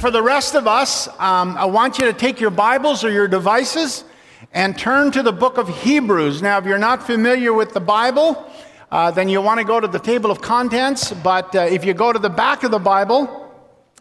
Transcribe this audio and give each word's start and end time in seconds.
And 0.00 0.06
for 0.06 0.10
the 0.10 0.22
rest 0.22 0.54
of 0.54 0.66
us, 0.66 1.08
um, 1.20 1.58
I 1.58 1.66
want 1.66 1.98
you 1.98 2.06
to 2.06 2.14
take 2.14 2.40
your 2.40 2.48
Bibles 2.48 3.04
or 3.04 3.10
your 3.10 3.28
devices 3.28 4.02
and 4.50 4.78
turn 4.78 5.10
to 5.10 5.22
the 5.22 5.30
book 5.30 5.58
of 5.58 5.68
Hebrews. 5.68 6.40
Now, 6.40 6.56
if 6.56 6.64
you're 6.64 6.78
not 6.78 7.06
familiar 7.06 7.52
with 7.52 7.74
the 7.74 7.80
Bible, 7.80 8.50
uh, 8.90 9.10
then 9.10 9.28
you 9.28 9.42
want 9.42 9.58
to 9.60 9.64
go 9.64 9.78
to 9.78 9.86
the 9.86 9.98
table 9.98 10.30
of 10.30 10.40
contents. 10.40 11.12
But 11.12 11.54
uh, 11.54 11.66
if 11.70 11.84
you 11.84 11.92
go 11.92 12.14
to 12.14 12.18
the 12.18 12.30
back 12.30 12.62
of 12.62 12.70
the 12.70 12.78
Bible 12.78 13.52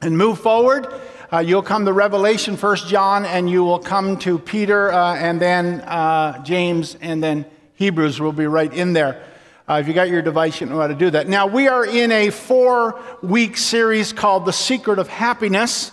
and 0.02 0.17
move 0.17 0.39
forward, 0.39 0.88
uh, 1.34 1.39
you'll 1.39 1.62
come 1.62 1.84
to 1.84 1.91
Revelation, 1.91 2.55
First 2.55 2.88
John, 2.88 3.25
and 3.25 3.50
you 3.50 3.66
will 3.66 3.80
come 3.80 4.17
to 4.20 4.39
Peter, 4.39 4.94
uh, 4.94 5.17
and 5.17 5.41
then 5.41 5.81
uh, 5.81 6.41
James, 6.45 6.95
and 7.02 7.22
then 7.22 7.45
Hebrews 7.75 8.22
will 8.22 8.31
be 8.31 8.47
right 8.47 8.73
in 8.73 8.94
there. 8.94 9.22
Uh, 9.70 9.76
if 9.76 9.88
you 9.88 9.94
got 9.94 10.09
your 10.09 10.23
device, 10.23 10.59
you 10.59 10.66
know 10.66 10.80
how 10.80 10.88
to 10.88 10.96
do 10.96 11.12
that. 11.12 11.28
Now, 11.28 11.46
we 11.46 11.68
are 11.68 11.86
in 11.86 12.12
a 12.12 12.32
four 12.32 13.00
week 13.22 13.55
series 13.55 14.12
called 14.12 14.45
The 14.45 14.52
Secret 14.52 14.98
of 14.98 15.08
Happiness. 15.08 15.92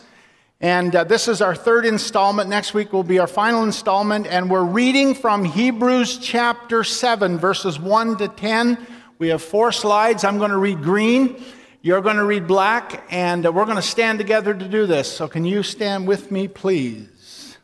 And 0.62 0.96
uh, 0.96 1.04
this 1.04 1.28
is 1.28 1.42
our 1.42 1.54
third 1.54 1.84
installment. 1.84 2.48
Next 2.48 2.72
week 2.72 2.94
will 2.94 3.02
be 3.02 3.18
our 3.18 3.26
final 3.26 3.64
installment. 3.64 4.28
And 4.28 4.48
we're 4.48 4.64
reading 4.64 5.14
from 5.14 5.44
Hebrews 5.44 6.16
chapter 6.16 6.84
7, 6.84 7.36
verses 7.36 7.78
1 7.78 8.16
to 8.16 8.28
10. 8.28 8.78
We 9.18 9.28
have 9.28 9.42
four 9.42 9.72
slides. 9.72 10.24
I'm 10.24 10.38
going 10.38 10.52
to 10.52 10.56
read 10.56 10.82
green. 10.82 11.44
You're 11.82 12.00
going 12.00 12.16
to 12.16 12.24
read 12.24 12.46
black. 12.46 13.06
And 13.10 13.44
uh, 13.44 13.52
we're 13.52 13.66
going 13.66 13.76
to 13.76 13.82
stand 13.82 14.18
together 14.18 14.54
to 14.54 14.68
do 14.68 14.86
this. 14.86 15.12
So, 15.12 15.28
can 15.28 15.44
you 15.44 15.62
stand 15.62 16.08
with 16.08 16.30
me, 16.30 16.48
please? 16.48 17.58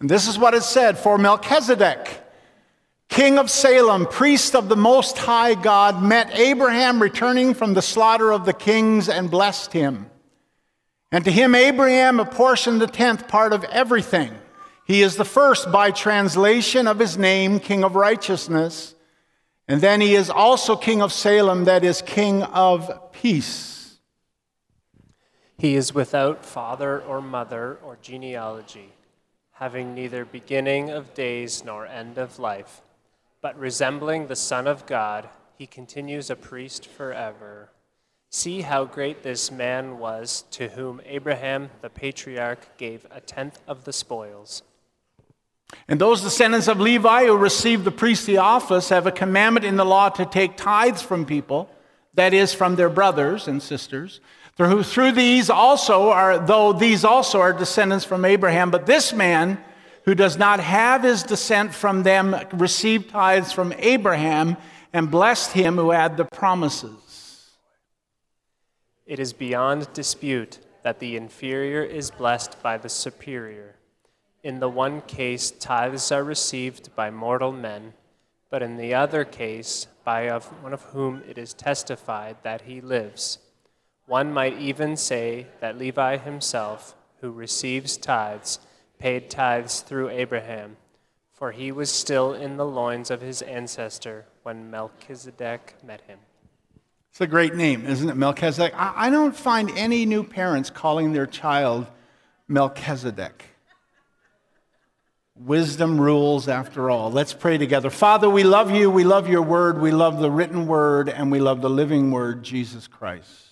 And 0.00 0.10
this 0.10 0.26
is 0.26 0.36
what 0.36 0.52
it 0.52 0.64
said 0.64 0.98
For 0.98 1.16
Melchizedek 1.16 2.21
king 3.12 3.38
of 3.38 3.50
Salem, 3.50 4.06
priest 4.06 4.56
of 4.56 4.70
the 4.70 4.76
Most 4.76 5.18
High 5.18 5.54
God, 5.54 6.02
met 6.02 6.30
Abraham 6.32 7.00
returning 7.00 7.52
from 7.52 7.74
the 7.74 7.82
slaughter 7.82 8.32
of 8.32 8.46
the 8.46 8.54
kings 8.54 9.08
and 9.08 9.30
blessed 9.30 9.74
him. 9.74 10.10
And 11.12 11.22
to 11.26 11.30
him, 11.30 11.54
Abraham 11.54 12.18
apportioned 12.18 12.80
the 12.80 12.86
tenth 12.86 13.28
part 13.28 13.52
of 13.52 13.64
everything. 13.64 14.32
He 14.86 15.02
is 15.02 15.16
the 15.16 15.26
first 15.26 15.70
by 15.70 15.90
translation 15.90 16.88
of 16.88 16.98
his 16.98 17.18
name, 17.18 17.60
King 17.60 17.84
of 17.84 17.96
Righteousness. 17.96 18.94
And 19.68 19.82
then 19.82 20.00
he 20.00 20.14
is 20.14 20.30
also 20.30 20.74
King 20.74 21.02
of 21.02 21.12
Salem, 21.12 21.64
that 21.66 21.84
is, 21.84 22.00
King 22.00 22.42
of 22.42 23.12
Peace. 23.12 23.98
He 25.58 25.76
is 25.76 25.94
without 25.94 26.46
father 26.46 27.02
or 27.02 27.20
mother 27.20 27.78
or 27.84 27.98
genealogy, 28.00 28.90
having 29.52 29.94
neither 29.94 30.24
beginning 30.24 30.88
of 30.90 31.12
days 31.12 31.62
nor 31.62 31.86
end 31.86 32.16
of 32.16 32.38
life 32.38 32.80
but 33.42 33.58
resembling 33.58 34.28
the 34.28 34.36
Son 34.36 34.66
of 34.66 34.86
God, 34.86 35.28
he 35.58 35.66
continues 35.66 36.30
a 36.30 36.36
priest 36.36 36.86
forever. 36.86 37.68
See 38.30 38.62
how 38.62 38.86
great 38.86 39.22
this 39.22 39.50
man 39.50 39.98
was, 39.98 40.44
to 40.52 40.68
whom 40.68 41.02
Abraham 41.04 41.70
the 41.82 41.90
patriarch 41.90 42.78
gave 42.78 43.06
a 43.10 43.20
tenth 43.20 43.60
of 43.68 43.84
the 43.84 43.92
spoils. 43.92 44.62
And 45.88 46.00
those 46.00 46.22
descendants 46.22 46.68
of 46.68 46.80
Levi 46.80 47.26
who 47.26 47.36
received 47.36 47.84
the 47.84 47.90
priestly 47.90 48.36
office 48.36 48.88
have 48.90 49.06
a 49.06 49.12
commandment 49.12 49.66
in 49.66 49.76
the 49.76 49.84
law 49.84 50.08
to 50.10 50.24
take 50.24 50.56
tithes 50.56 51.02
from 51.02 51.26
people, 51.26 51.68
that 52.14 52.32
is, 52.32 52.54
from 52.54 52.76
their 52.76 52.90
brothers 52.90 53.48
and 53.48 53.62
sisters. 53.62 54.20
Through, 54.56 54.68
who 54.68 54.82
through 54.82 55.12
these 55.12 55.50
also 55.50 56.10
are, 56.10 56.38
though 56.38 56.72
these 56.72 57.04
also 57.04 57.40
are 57.40 57.52
descendants 57.52 58.04
from 58.04 58.24
Abraham, 58.24 58.70
but 58.70 58.86
this 58.86 59.12
man, 59.12 59.62
who 60.04 60.14
does 60.14 60.36
not 60.36 60.60
have 60.60 61.02
his 61.02 61.22
descent 61.22 61.74
from 61.74 62.02
them 62.02 62.36
received 62.52 63.10
tithes 63.10 63.52
from 63.52 63.72
Abraham 63.78 64.56
and 64.92 65.10
blessed 65.10 65.52
him 65.52 65.76
who 65.76 65.90
had 65.90 66.16
the 66.16 66.24
promises. 66.24 67.50
It 69.06 69.18
is 69.18 69.32
beyond 69.32 69.92
dispute 69.92 70.58
that 70.82 70.98
the 70.98 71.16
inferior 71.16 71.82
is 71.82 72.10
blessed 72.10 72.62
by 72.62 72.78
the 72.78 72.88
superior. 72.88 73.76
In 74.42 74.58
the 74.58 74.68
one 74.68 75.02
case, 75.02 75.50
tithes 75.50 76.10
are 76.10 76.24
received 76.24 76.94
by 76.96 77.10
mortal 77.10 77.52
men, 77.52 77.94
but 78.50 78.62
in 78.62 78.76
the 78.76 78.92
other 78.94 79.24
case, 79.24 79.86
by 80.04 80.28
of 80.28 80.46
one 80.62 80.72
of 80.72 80.82
whom 80.84 81.22
it 81.28 81.38
is 81.38 81.54
testified 81.54 82.36
that 82.42 82.62
he 82.62 82.80
lives. 82.80 83.38
One 84.06 84.32
might 84.32 84.58
even 84.58 84.96
say 84.96 85.46
that 85.60 85.78
Levi 85.78 86.16
himself, 86.16 86.96
who 87.20 87.30
receives 87.30 87.96
tithes, 87.96 88.58
paid 89.02 89.28
tithes 89.28 89.80
through 89.80 90.08
Abraham, 90.10 90.76
for 91.32 91.50
he 91.50 91.72
was 91.72 91.90
still 91.90 92.32
in 92.34 92.56
the 92.56 92.64
loins 92.64 93.10
of 93.10 93.20
his 93.20 93.42
ancestor 93.42 94.24
when 94.44 94.70
Melchizedek 94.70 95.74
met 95.84 96.02
him. 96.02 96.20
It's 97.10 97.20
a 97.20 97.26
great 97.26 97.56
name, 97.56 97.84
isn't 97.84 98.08
it? 98.08 98.16
Melchizedek. 98.16 98.72
I 98.76 99.10
don't 99.10 99.34
find 99.34 99.72
any 99.72 100.06
new 100.06 100.22
parents 100.22 100.70
calling 100.70 101.12
their 101.12 101.26
child 101.26 101.88
Melchizedek. 102.46 103.42
Wisdom 105.34 106.00
rules 106.00 106.46
after 106.46 106.88
all. 106.88 107.10
Let's 107.10 107.34
pray 107.34 107.58
together. 107.58 107.90
Father, 107.90 108.30
we 108.30 108.44
love 108.44 108.70
you. 108.70 108.88
We 108.88 109.02
love 109.02 109.28
your 109.28 109.42
word. 109.42 109.80
We 109.80 109.90
love 109.90 110.20
the 110.20 110.30
written 110.30 110.68
word, 110.68 111.08
and 111.08 111.32
we 111.32 111.40
love 111.40 111.60
the 111.60 111.68
living 111.68 112.12
word, 112.12 112.44
Jesus 112.44 112.86
Christ. 112.86 113.48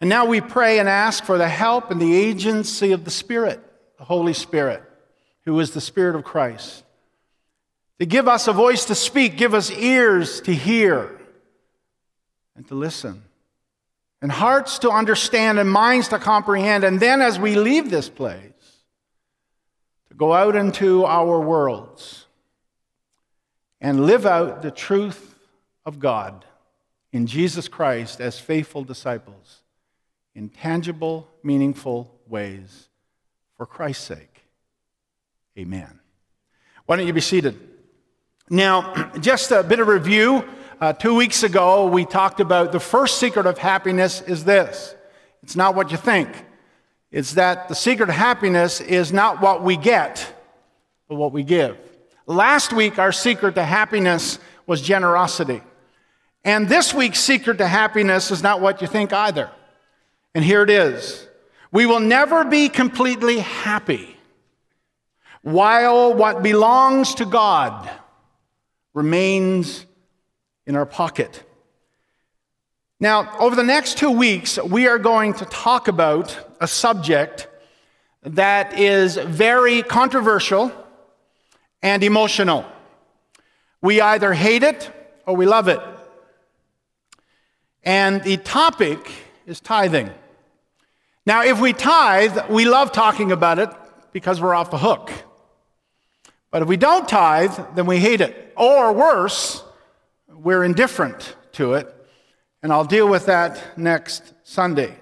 And 0.00 0.08
now 0.08 0.26
we 0.26 0.40
pray 0.40 0.78
and 0.78 0.88
ask 0.88 1.24
for 1.24 1.36
the 1.36 1.48
help 1.48 1.90
and 1.90 2.00
the 2.00 2.14
agency 2.14 2.92
of 2.92 3.04
the 3.04 3.10
Spirit 3.10 3.72
the 4.04 4.08
Holy 4.08 4.34
Spirit, 4.34 4.82
who 5.46 5.58
is 5.60 5.70
the 5.70 5.80
Spirit 5.80 6.14
of 6.14 6.24
Christ. 6.24 6.84
To 8.00 8.04
give 8.04 8.28
us 8.28 8.46
a 8.48 8.52
voice 8.52 8.84
to 8.86 8.94
speak, 8.94 9.38
give 9.38 9.54
us 9.54 9.70
ears 9.70 10.42
to 10.42 10.52
hear 10.52 11.18
and 12.54 12.68
to 12.68 12.74
listen, 12.74 13.22
and 14.20 14.30
hearts 14.30 14.80
to 14.80 14.90
understand, 14.90 15.58
and 15.58 15.70
minds 15.70 16.08
to 16.08 16.18
comprehend. 16.18 16.84
And 16.84 17.00
then 17.00 17.22
as 17.22 17.38
we 17.38 17.54
leave 17.54 17.88
this 17.88 18.10
place, 18.10 18.52
to 20.10 20.14
go 20.14 20.34
out 20.34 20.54
into 20.54 21.06
our 21.06 21.40
worlds 21.40 22.26
and 23.80 24.04
live 24.04 24.26
out 24.26 24.60
the 24.60 24.70
truth 24.70 25.34
of 25.86 25.98
God 25.98 26.44
in 27.10 27.26
Jesus 27.26 27.68
Christ 27.68 28.20
as 28.20 28.38
faithful 28.38 28.84
disciples 28.84 29.62
in 30.34 30.50
tangible, 30.50 31.26
meaningful 31.42 32.14
ways 32.28 32.90
for 33.56 33.66
Christ's 33.66 34.04
sake. 34.04 34.44
Amen. 35.58 36.00
Why 36.86 36.96
don't 36.96 37.06
you 37.06 37.12
be 37.12 37.20
seated? 37.20 37.58
Now, 38.50 39.12
just 39.20 39.50
a 39.50 39.62
bit 39.62 39.80
of 39.80 39.88
review. 39.88 40.44
Uh, 40.80 40.92
two 40.92 41.14
weeks 41.14 41.42
ago, 41.42 41.86
we 41.86 42.04
talked 42.04 42.40
about 42.40 42.72
the 42.72 42.80
first 42.80 43.18
secret 43.18 43.46
of 43.46 43.58
happiness 43.58 44.20
is 44.22 44.44
this 44.44 44.94
it's 45.42 45.56
not 45.56 45.74
what 45.74 45.90
you 45.90 45.96
think. 45.96 46.28
It's 47.10 47.34
that 47.34 47.68
the 47.68 47.74
secret 47.74 48.08
of 48.08 48.14
happiness 48.16 48.80
is 48.80 49.12
not 49.12 49.40
what 49.40 49.62
we 49.62 49.76
get, 49.76 50.26
but 51.08 51.14
what 51.14 51.32
we 51.32 51.44
give. 51.44 51.78
Last 52.26 52.72
week, 52.72 52.98
our 52.98 53.12
secret 53.12 53.54
to 53.54 53.62
happiness 53.62 54.40
was 54.66 54.80
generosity. 54.80 55.62
And 56.44 56.68
this 56.68 56.92
week's 56.92 57.20
secret 57.20 57.58
to 57.58 57.68
happiness 57.68 58.30
is 58.30 58.42
not 58.42 58.60
what 58.60 58.82
you 58.82 58.88
think 58.88 59.12
either. 59.12 59.50
And 60.34 60.44
here 60.44 60.62
it 60.62 60.70
is 60.70 61.28
we 61.74 61.86
will 61.86 61.98
never 61.98 62.44
be 62.44 62.68
completely 62.68 63.40
happy 63.40 64.16
while 65.42 66.14
what 66.14 66.40
belongs 66.40 67.16
to 67.16 67.26
God 67.26 67.90
remains 68.94 69.84
in 70.68 70.76
our 70.76 70.86
pocket. 70.86 71.42
Now, 73.00 73.36
over 73.40 73.56
the 73.56 73.64
next 73.64 73.98
two 73.98 74.12
weeks, 74.12 74.56
we 74.56 74.86
are 74.86 75.00
going 75.00 75.34
to 75.34 75.44
talk 75.46 75.88
about 75.88 76.38
a 76.60 76.68
subject 76.68 77.48
that 78.22 78.78
is 78.78 79.16
very 79.16 79.82
controversial 79.82 80.70
and 81.82 82.04
emotional. 82.04 82.64
We 83.82 84.00
either 84.00 84.32
hate 84.32 84.62
it 84.62 84.92
or 85.26 85.34
we 85.34 85.44
love 85.44 85.66
it. 85.66 85.80
And 87.82 88.22
the 88.22 88.36
topic 88.36 89.10
is 89.44 89.58
tithing. 89.60 90.10
Now, 91.26 91.42
if 91.42 91.60
we 91.60 91.72
tithe, 91.72 92.50
we 92.50 92.66
love 92.66 92.92
talking 92.92 93.32
about 93.32 93.58
it 93.58 93.70
because 94.12 94.40
we're 94.40 94.54
off 94.54 94.70
the 94.70 94.78
hook. 94.78 95.10
But 96.50 96.62
if 96.62 96.68
we 96.68 96.76
don't 96.76 97.08
tithe, 97.08 97.58
then 97.74 97.86
we 97.86 97.98
hate 97.98 98.20
it. 98.20 98.52
Or 98.56 98.92
worse, 98.92 99.64
we're 100.28 100.62
indifferent 100.62 101.34
to 101.52 101.74
it. 101.74 101.92
And 102.62 102.72
I'll 102.72 102.84
deal 102.84 103.08
with 103.08 103.26
that 103.26 103.78
next 103.78 104.34
Sunday. 104.44 104.96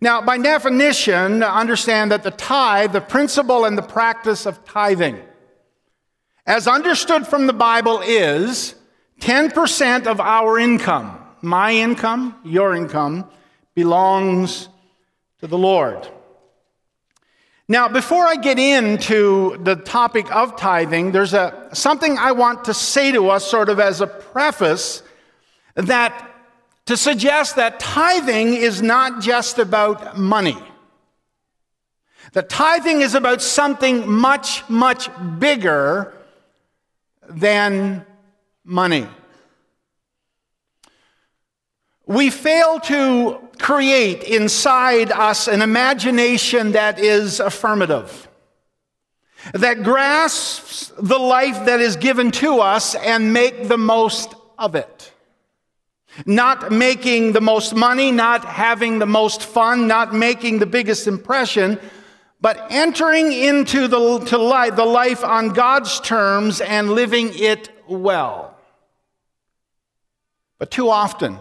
Now, 0.00 0.20
by 0.20 0.38
definition, 0.38 1.42
understand 1.42 2.12
that 2.12 2.22
the 2.22 2.30
tithe, 2.30 2.92
the 2.92 3.00
principle 3.00 3.64
and 3.64 3.76
the 3.76 3.82
practice 3.82 4.44
of 4.46 4.64
tithing, 4.64 5.18
as 6.46 6.68
understood 6.68 7.26
from 7.26 7.46
the 7.46 7.52
Bible, 7.52 8.02
is 8.04 8.74
10% 9.20 10.06
of 10.06 10.20
our 10.20 10.58
income. 10.58 11.18
My 11.40 11.72
income, 11.72 12.38
your 12.44 12.74
income, 12.74 13.28
belongs 13.74 14.68
to 15.40 15.46
the 15.46 15.58
Lord. 15.58 16.08
Now, 17.66 17.88
before 17.88 18.26
I 18.26 18.36
get 18.36 18.58
into 18.58 19.56
the 19.62 19.76
topic 19.76 20.30
of 20.34 20.56
tithing, 20.56 21.12
there's 21.12 21.32
a, 21.32 21.70
something 21.72 22.18
I 22.18 22.32
want 22.32 22.66
to 22.66 22.74
say 22.74 23.10
to 23.12 23.30
us, 23.30 23.46
sort 23.46 23.70
of 23.70 23.80
as 23.80 24.02
a 24.02 24.06
preface, 24.06 25.02
that 25.74 26.30
to 26.86 26.96
suggest 26.96 27.56
that 27.56 27.80
tithing 27.80 28.52
is 28.54 28.82
not 28.82 29.22
just 29.22 29.58
about 29.58 30.18
money. 30.18 30.58
The 32.34 32.42
tithing 32.42 33.00
is 33.00 33.14
about 33.14 33.40
something 33.40 34.10
much, 34.10 34.68
much 34.68 35.08
bigger 35.38 36.12
than 37.28 38.04
money. 38.64 39.06
We 42.06 42.28
fail 42.28 42.80
to 42.80 43.43
create 43.58 44.22
inside 44.24 45.12
us 45.12 45.48
an 45.48 45.62
imagination 45.62 46.72
that 46.72 46.98
is 46.98 47.40
affirmative, 47.40 48.28
that 49.52 49.82
grasps 49.82 50.92
the 50.98 51.18
life 51.18 51.66
that 51.66 51.80
is 51.80 51.96
given 51.96 52.30
to 52.30 52.60
us 52.60 52.94
and 52.94 53.32
make 53.32 53.68
the 53.68 53.78
most 53.78 54.34
of 54.58 54.74
it. 54.74 55.12
Not 56.26 56.70
making 56.70 57.32
the 57.32 57.40
most 57.40 57.74
money, 57.74 58.12
not 58.12 58.44
having 58.44 59.00
the 59.00 59.06
most 59.06 59.42
fun, 59.42 59.88
not 59.88 60.14
making 60.14 60.60
the 60.60 60.66
biggest 60.66 61.08
impression, 61.08 61.78
but 62.40 62.66
entering 62.70 63.32
into 63.32 63.88
the, 63.88 64.18
to 64.26 64.38
life, 64.38 64.76
the 64.76 64.84
life 64.84 65.24
on 65.24 65.48
God's 65.48 65.98
terms 66.00 66.60
and 66.60 66.90
living 66.90 67.30
it 67.34 67.70
well. 67.88 68.56
But 70.58 70.70
too 70.70 70.88
often, 70.88 71.38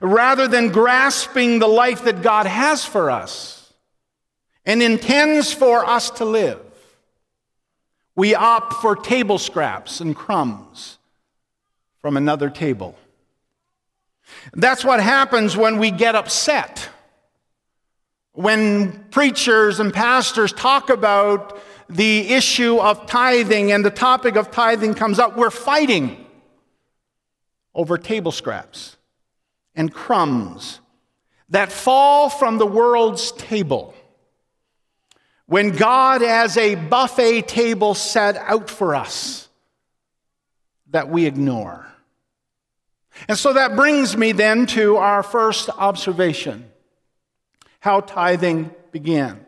rather 0.00 0.48
than 0.48 0.70
grasping 0.70 1.58
the 1.58 1.68
life 1.68 2.04
that 2.04 2.22
God 2.22 2.46
has 2.46 2.84
for 2.84 3.10
us 3.10 3.72
and 4.64 4.82
intends 4.82 5.52
for 5.52 5.84
us 5.84 6.10
to 6.12 6.24
live, 6.24 6.60
we 8.16 8.34
opt 8.34 8.74
for 8.74 8.96
table 8.96 9.38
scraps 9.38 10.00
and 10.00 10.16
crumbs 10.16 10.98
from 11.98 12.16
another 12.16 12.50
table. 12.50 12.96
That's 14.54 14.84
what 14.84 15.00
happens 15.00 15.56
when 15.56 15.78
we 15.78 15.90
get 15.90 16.14
upset. 16.14 16.88
When 18.32 19.04
preachers 19.10 19.80
and 19.80 19.92
pastors 19.92 20.52
talk 20.52 20.88
about 20.88 21.60
the 21.88 22.28
issue 22.28 22.78
of 22.78 23.06
tithing 23.06 23.72
and 23.72 23.84
the 23.84 23.90
topic 23.90 24.36
of 24.36 24.50
tithing 24.50 24.94
comes 24.94 25.18
up, 25.18 25.36
we're 25.36 25.50
fighting 25.50 26.24
over 27.74 27.98
table 27.98 28.32
scraps 28.32 28.96
and 29.74 29.92
crumbs 29.92 30.80
that 31.48 31.72
fall 31.72 32.30
from 32.30 32.58
the 32.58 32.66
world's 32.66 33.32
table. 33.32 33.94
When 35.46 35.70
God 35.70 36.20
has 36.20 36.56
a 36.56 36.76
buffet 36.76 37.42
table 37.42 37.94
set 37.94 38.36
out 38.36 38.70
for 38.70 38.94
us 38.94 39.48
that 40.90 41.08
we 41.08 41.26
ignore. 41.26 41.86
And 43.28 43.36
so 43.36 43.52
that 43.52 43.76
brings 43.76 44.16
me 44.16 44.32
then 44.32 44.66
to 44.66 44.96
our 44.96 45.22
first 45.22 45.68
observation 45.70 46.70
how 47.80 48.00
tithing 48.00 48.70
began. 48.92 49.44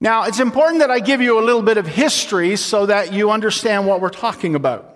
Now, 0.00 0.24
it's 0.24 0.40
important 0.40 0.80
that 0.80 0.90
I 0.90 1.00
give 1.00 1.20
you 1.20 1.38
a 1.38 1.44
little 1.44 1.62
bit 1.62 1.78
of 1.78 1.86
history 1.86 2.56
so 2.56 2.86
that 2.86 3.12
you 3.12 3.30
understand 3.30 3.86
what 3.86 4.00
we're 4.00 4.08
talking 4.08 4.54
about. 4.54 4.93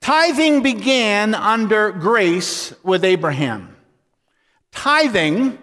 Tithing 0.00 0.62
began 0.62 1.34
under 1.34 1.90
grace 1.90 2.72
with 2.82 3.04
Abraham. 3.04 3.76
Tithing 4.72 5.58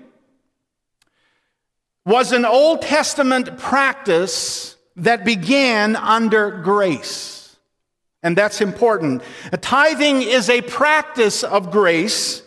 was 2.06 2.32
an 2.32 2.46
Old 2.46 2.82
Testament 2.82 3.58
practice 3.58 4.76
that 4.96 5.24
began 5.26 5.96
under 5.96 6.52
grace. 6.52 7.58
And 8.22 8.38
that's 8.38 8.62
important. 8.62 9.22
Tithing 9.62 10.22
is 10.22 10.50
a 10.50 10.62
practice 10.62 11.44
of 11.44 11.72
grace 11.72 12.42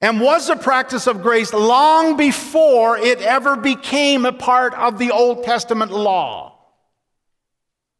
and 0.00 0.20
was 0.20 0.48
a 0.48 0.56
practice 0.56 1.06
of 1.06 1.22
grace 1.22 1.52
long 1.52 2.16
before 2.16 2.98
it 2.98 3.20
ever 3.20 3.56
became 3.56 4.24
a 4.24 4.32
part 4.32 4.74
of 4.74 4.98
the 4.98 5.10
Old 5.10 5.44
Testament 5.44 5.90
law. 5.90 6.57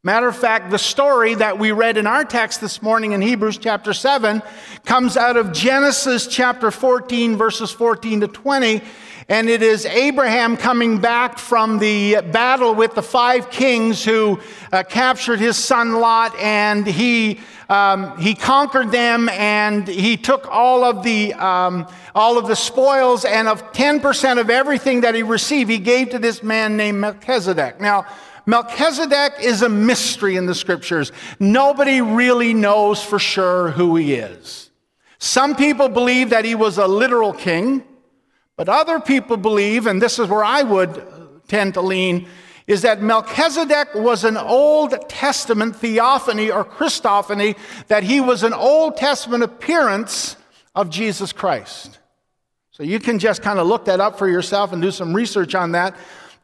Matter 0.04 0.28
of 0.28 0.36
fact, 0.36 0.70
the 0.70 0.78
story 0.78 1.34
that 1.34 1.58
we 1.58 1.72
read 1.72 1.96
in 1.96 2.06
our 2.06 2.24
text 2.24 2.60
this 2.60 2.80
morning 2.80 3.12
in 3.12 3.20
Hebrews 3.20 3.58
chapter 3.58 3.92
7 3.92 4.44
comes 4.84 5.16
out 5.16 5.36
of 5.36 5.52
Genesis 5.52 6.28
chapter 6.28 6.70
14, 6.70 7.36
verses 7.36 7.72
14 7.72 8.20
to 8.20 8.28
20. 8.28 8.80
And 9.28 9.50
it 9.50 9.60
is 9.60 9.84
Abraham 9.86 10.56
coming 10.56 11.00
back 11.00 11.36
from 11.36 11.80
the 11.80 12.20
battle 12.30 12.76
with 12.76 12.94
the 12.94 13.02
five 13.02 13.50
kings 13.50 14.04
who 14.04 14.38
uh, 14.72 14.84
captured 14.84 15.40
his 15.40 15.56
son 15.56 15.94
Lot, 15.98 16.32
and 16.38 16.86
he 16.86 17.40
um, 17.68 18.16
he 18.18 18.34
conquered 18.34 18.90
them 18.90 19.28
and 19.28 19.86
he 19.86 20.16
took 20.16 20.48
all 20.48 20.84
of 20.84 21.02
the 21.02 21.34
um, 21.34 21.86
all 22.14 22.38
of 22.38 22.46
the 22.46 22.56
spoils 22.56 23.26
and 23.26 23.46
of 23.46 23.72
10% 23.72 24.40
of 24.40 24.48
everything 24.48 25.02
that 25.02 25.14
he 25.14 25.22
received 25.22 25.68
he 25.68 25.78
gave 25.78 26.08
to 26.10 26.18
this 26.18 26.42
man 26.42 26.78
named 26.78 26.98
melchizedek 26.98 27.78
now 27.78 28.06
melchizedek 28.48 29.34
is 29.40 29.62
a 29.62 29.68
mystery 29.68 30.36
in 30.36 30.46
the 30.46 30.54
scriptures 30.54 31.12
nobody 31.38 32.00
really 32.00 32.54
knows 32.54 33.02
for 33.02 33.18
sure 33.18 33.70
who 33.70 33.94
he 33.96 34.14
is 34.14 34.70
some 35.18 35.54
people 35.54 35.88
believe 35.88 36.30
that 36.30 36.44
he 36.44 36.54
was 36.54 36.78
a 36.78 36.86
literal 36.86 37.32
king 37.32 37.82
but 38.56 38.68
other 38.68 38.98
people 38.98 39.36
believe 39.36 39.86
and 39.86 40.00
this 40.00 40.18
is 40.18 40.26
where 40.28 40.44
i 40.44 40.62
would 40.62 41.04
tend 41.46 41.74
to 41.74 41.80
lean 41.80 42.26
is 42.68 42.82
that 42.82 43.00
Melchizedek 43.00 43.94
was 43.94 44.24
an 44.24 44.36
Old 44.36 45.08
Testament 45.08 45.74
theophany 45.74 46.50
or 46.50 46.64
Christophany, 46.64 47.56
that 47.88 48.02
he 48.02 48.20
was 48.20 48.42
an 48.42 48.52
Old 48.52 48.98
Testament 48.98 49.42
appearance 49.42 50.36
of 50.74 50.90
Jesus 50.90 51.32
Christ. 51.32 51.98
So 52.70 52.82
you 52.82 53.00
can 53.00 53.18
just 53.18 53.42
kind 53.42 53.58
of 53.58 53.66
look 53.66 53.86
that 53.86 54.00
up 54.00 54.18
for 54.18 54.28
yourself 54.28 54.72
and 54.72 54.82
do 54.82 54.90
some 54.90 55.14
research 55.14 55.54
on 55.54 55.72
that. 55.72 55.96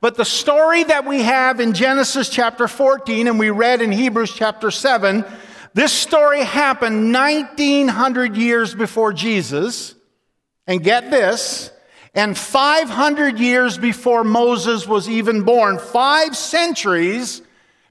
But 0.05 0.17
the 0.17 0.25
story 0.27 0.85
that 0.85 1.07
we 1.07 1.23
have 1.23 1.61
in 1.61 1.73
Genesis 1.73 2.29
chapter 2.29 2.69
14 2.69 3.27
and 3.27 3.39
we 3.39 3.49
read 3.49 3.81
in 3.81 3.91
Hebrews 3.91 4.35
chapter 4.35 4.71
7, 4.71 5.25
this 5.73 5.95
story 5.95 6.45
happened 6.45 7.11
1900 7.11 8.37
years 8.37 8.75
before 8.75 9.15
Jesus. 9.15 9.95
And 10.67 10.85
get 10.85 11.11
this, 11.11 11.71
and 12.15 12.37
500 12.37 13.39
years 13.39 13.79
before 13.79 14.25
Moses 14.25 14.87
was 14.87 15.09
even 15.09 15.41
born, 15.41 15.79
five 15.79 16.37
centuries 16.37 17.41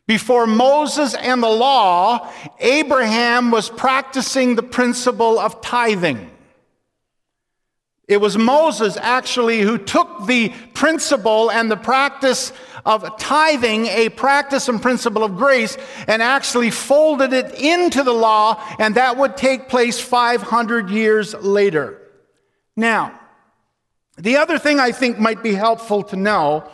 before 0.06 0.46
Moses 0.46 1.16
and 1.16 1.42
the 1.42 1.50
law, 1.50 2.32
Abraham 2.60 3.50
was 3.50 3.72
practicing 3.72 4.54
the 4.54 4.62
principle 4.62 5.40
of 5.40 5.62
tithing. 5.62 6.30
It 8.08 8.18
was 8.18 8.38
Moses 8.38 8.98
actually 8.98 9.62
who 9.62 9.78
took 9.78 10.26
the 10.28 10.50
principle 10.74 11.50
and 11.50 11.72
the 11.72 11.78
practice 11.78 12.52
of 12.86 13.18
tithing, 13.18 13.86
a 13.86 14.10
practice 14.10 14.68
and 14.68 14.82
principle 14.82 15.24
of 15.24 15.38
grace, 15.38 15.78
and 16.08 16.22
actually 16.22 16.70
folded 16.70 17.32
it 17.32 17.54
into 17.56 18.04
the 18.04 18.12
law, 18.12 18.62
and 18.78 18.96
that 18.96 19.16
would 19.16 19.38
take 19.38 19.70
place 19.70 20.02
500 20.02 20.90
years 20.90 21.34
later. 21.34 22.02
Now, 22.76 23.18
the 24.18 24.36
other 24.36 24.60
thing 24.60 24.82
I 24.82 24.92
think 24.92 25.18
might 25.18 25.42
be 25.42 25.54
helpful 25.54 26.04
to 26.04 26.18
know 26.18 26.70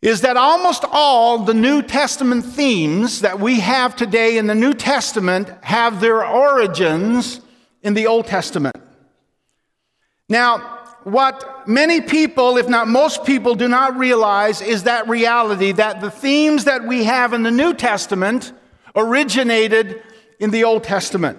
is 0.00 0.22
that 0.22 0.36
almost 0.38 0.84
all 0.90 1.40
the 1.40 1.54
New 1.54 1.82
Testament 1.82 2.46
themes 2.46 3.20
that 3.20 3.40
we 3.40 3.60
have 3.60 3.94
today 3.94 4.38
in 4.38 4.46
the 4.46 4.54
New 4.54 4.72
Testament 4.72 5.50
have 5.62 6.00
their 6.00 6.24
origins 6.24 7.40
in 7.82 7.92
the 7.94 8.06
Old 8.06 8.26
Testament. 8.26 8.76
Now, 10.28 10.78
what 11.04 11.66
many 11.66 12.00
people, 12.00 12.58
if 12.58 12.68
not 12.68 12.86
most 12.86 13.24
people, 13.24 13.54
do 13.54 13.68
not 13.68 13.96
realize 13.96 14.60
is 14.60 14.82
that 14.82 15.08
reality 15.08 15.72
that 15.72 16.00
the 16.00 16.10
themes 16.10 16.64
that 16.64 16.84
we 16.84 17.04
have 17.04 17.32
in 17.32 17.42
the 17.42 17.50
New 17.50 17.72
Testament 17.72 18.52
originated 18.94 20.02
in 20.38 20.50
the 20.50 20.64
Old 20.64 20.84
Testament. 20.84 21.38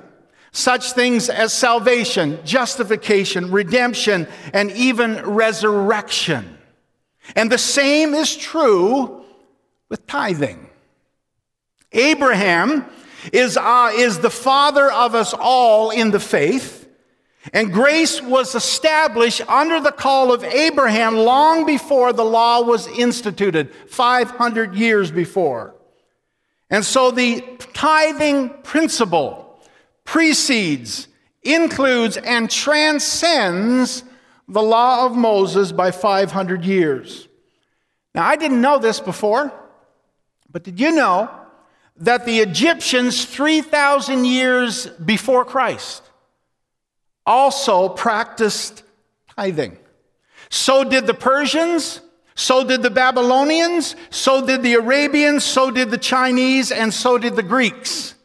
Such 0.51 0.93
things 0.93 1.29
as 1.29 1.53
salvation, 1.53 2.39
justification, 2.43 3.51
redemption, 3.51 4.27
and 4.53 4.71
even 4.71 5.23
resurrection. 5.23 6.57
And 7.35 7.51
the 7.51 7.59
same 7.59 8.15
is 8.15 8.35
true 8.35 9.23
with 9.89 10.07
tithing. 10.07 10.67
Abraham 11.91 12.85
is, 13.31 13.57
uh, 13.57 13.91
is 13.93 14.19
the 14.19 14.29
father 14.29 14.91
of 14.91 15.13
us 15.13 15.35
all 15.37 15.91
in 15.91 16.11
the 16.11 16.19
faith, 16.19 16.78
and 17.53 17.71
grace 17.71 18.21
was 18.21 18.53
established 18.53 19.41
under 19.49 19.79
the 19.79 19.91
call 19.91 20.33
of 20.33 20.43
Abraham 20.43 21.15
long 21.15 21.65
before 21.65 22.11
the 22.11 22.25
law 22.25 22.61
was 22.61 22.87
instituted, 22.87 23.73
500 23.87 24.75
years 24.75 25.09
before. 25.09 25.75
And 26.69 26.85
so 26.85 27.11
the 27.11 27.41
tithing 27.73 28.49
principle 28.63 29.59
precedes, 30.03 31.07
includes, 31.41 32.17
and 32.17 32.49
transcends 32.49 34.03
the 34.47 34.61
law 34.61 35.05
of 35.05 35.15
Moses 35.15 35.71
by 35.71 35.91
500 35.91 36.65
years. 36.65 37.27
Now, 38.13 38.25
I 38.25 38.35
didn't 38.35 38.61
know 38.61 38.79
this 38.79 38.99
before, 38.99 39.53
but 40.51 40.63
did 40.63 40.79
you 40.79 40.91
know 40.91 41.29
that 41.97 42.25
the 42.25 42.39
Egyptians, 42.39 43.25
3,000 43.25 44.25
years 44.25 44.87
before 44.87 45.45
Christ, 45.45 46.08
also 47.29 47.89
practiced 47.89 48.83
tithing. 49.35 49.77
So 50.49 50.83
did 50.83 51.05
the 51.05 51.13
Persians, 51.13 52.01
so 52.33 52.63
did 52.63 52.81
the 52.81 52.89
Babylonians, 52.89 53.95
so 54.09 54.45
did 54.45 54.63
the 54.63 54.73
Arabians, 54.73 55.43
so 55.43 55.69
did 55.69 55.91
the 55.91 55.97
Chinese, 55.97 56.71
and 56.71 56.91
so 56.91 57.19
did 57.19 57.35
the 57.35 57.43
Greeks. 57.43 58.15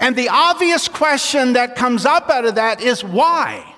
And 0.00 0.16
the 0.16 0.28
obvious 0.28 0.88
question 0.88 1.52
that 1.52 1.76
comes 1.76 2.04
up 2.04 2.28
out 2.28 2.44
of 2.44 2.56
that 2.56 2.80
is 2.80 3.04
why? 3.04 3.74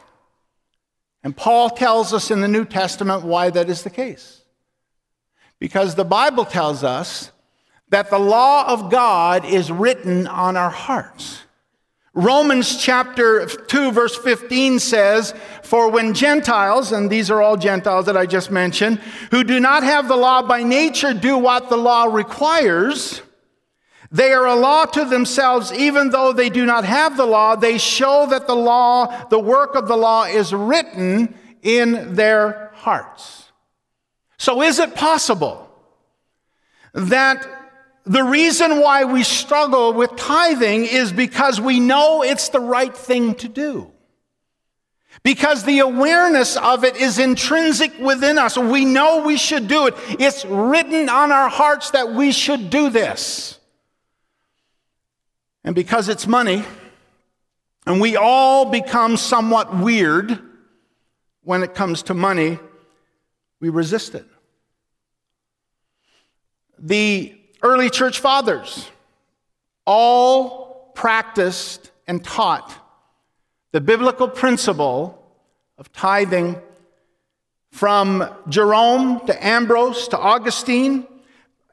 And 1.22 1.36
Paul 1.36 1.68
tells 1.68 2.14
us 2.14 2.30
in 2.30 2.40
the 2.40 2.48
New 2.48 2.64
Testament 2.64 3.24
why 3.24 3.50
that 3.50 3.68
is 3.68 3.82
the 3.82 3.90
case. 3.90 4.42
Because 5.58 5.94
the 5.94 6.04
Bible 6.04 6.46
tells 6.46 6.82
us 6.82 7.30
that 7.90 8.08
the 8.08 8.18
law 8.18 8.72
of 8.72 8.90
God 8.90 9.44
is 9.44 9.70
written 9.70 10.26
on 10.26 10.56
our 10.56 10.70
hearts. 10.70 11.42
Romans 12.14 12.82
chapter 12.82 13.46
2, 13.46 13.92
verse 13.92 14.16
15 14.16 14.78
says, 14.78 15.34
For 15.62 15.90
when 15.90 16.14
Gentiles, 16.14 16.92
and 16.92 17.10
these 17.10 17.30
are 17.30 17.40
all 17.42 17.56
Gentiles 17.56 18.06
that 18.06 18.16
I 18.16 18.26
just 18.26 18.50
mentioned, 18.50 18.98
who 19.30 19.44
do 19.44 19.60
not 19.60 19.82
have 19.82 20.08
the 20.08 20.16
law 20.16 20.42
by 20.42 20.62
nature 20.62 21.12
do 21.12 21.36
what 21.36 21.68
the 21.68 21.76
law 21.76 22.04
requires, 22.04 23.22
they 24.10 24.32
are 24.32 24.46
a 24.46 24.54
law 24.54 24.86
to 24.86 25.04
themselves, 25.04 25.72
even 25.72 26.10
though 26.10 26.32
they 26.32 26.48
do 26.48 26.64
not 26.64 26.84
have 26.84 27.16
the 27.16 27.26
law. 27.26 27.56
They 27.56 27.76
show 27.76 28.26
that 28.30 28.46
the 28.46 28.56
law, 28.56 29.26
the 29.28 29.38
work 29.38 29.74
of 29.74 29.86
the 29.86 29.96
law, 29.96 30.24
is 30.24 30.52
written 30.54 31.34
in 31.62 32.14
their 32.14 32.70
hearts. 32.74 33.52
So, 34.38 34.62
is 34.62 34.78
it 34.78 34.94
possible 34.94 35.68
that 36.94 37.46
the 38.08 38.24
reason 38.24 38.80
why 38.80 39.04
we 39.04 39.22
struggle 39.22 39.92
with 39.92 40.16
tithing 40.16 40.86
is 40.86 41.12
because 41.12 41.60
we 41.60 41.78
know 41.78 42.22
it's 42.22 42.48
the 42.48 42.60
right 42.60 42.96
thing 42.96 43.34
to 43.36 43.48
do. 43.48 43.92
Because 45.22 45.64
the 45.64 45.80
awareness 45.80 46.56
of 46.56 46.84
it 46.84 46.96
is 46.96 47.18
intrinsic 47.18 47.98
within 47.98 48.38
us. 48.38 48.56
We 48.56 48.86
know 48.86 49.24
we 49.24 49.36
should 49.36 49.68
do 49.68 49.86
it. 49.88 49.94
It's 50.18 50.44
written 50.46 51.10
on 51.10 51.32
our 51.32 51.50
hearts 51.50 51.90
that 51.90 52.12
we 52.14 52.32
should 52.32 52.70
do 52.70 52.88
this. 52.88 53.58
And 55.62 55.74
because 55.74 56.08
it's 56.08 56.26
money, 56.26 56.64
and 57.84 58.00
we 58.00 58.16
all 58.16 58.70
become 58.70 59.18
somewhat 59.18 59.76
weird 59.76 60.38
when 61.42 61.62
it 61.62 61.74
comes 61.74 62.04
to 62.04 62.14
money, 62.14 62.58
we 63.60 63.68
resist 63.68 64.14
it. 64.14 64.26
The 66.78 67.37
early 67.62 67.90
church 67.90 68.20
fathers 68.20 68.88
all 69.86 70.92
practiced 70.94 71.90
and 72.06 72.24
taught 72.24 72.74
the 73.72 73.80
biblical 73.80 74.28
principle 74.28 75.14
of 75.76 75.92
tithing 75.92 76.60
from 77.70 78.28
Jerome 78.48 79.24
to 79.26 79.46
Ambrose 79.46 80.08
to 80.08 80.18
Augustine. 80.18 81.06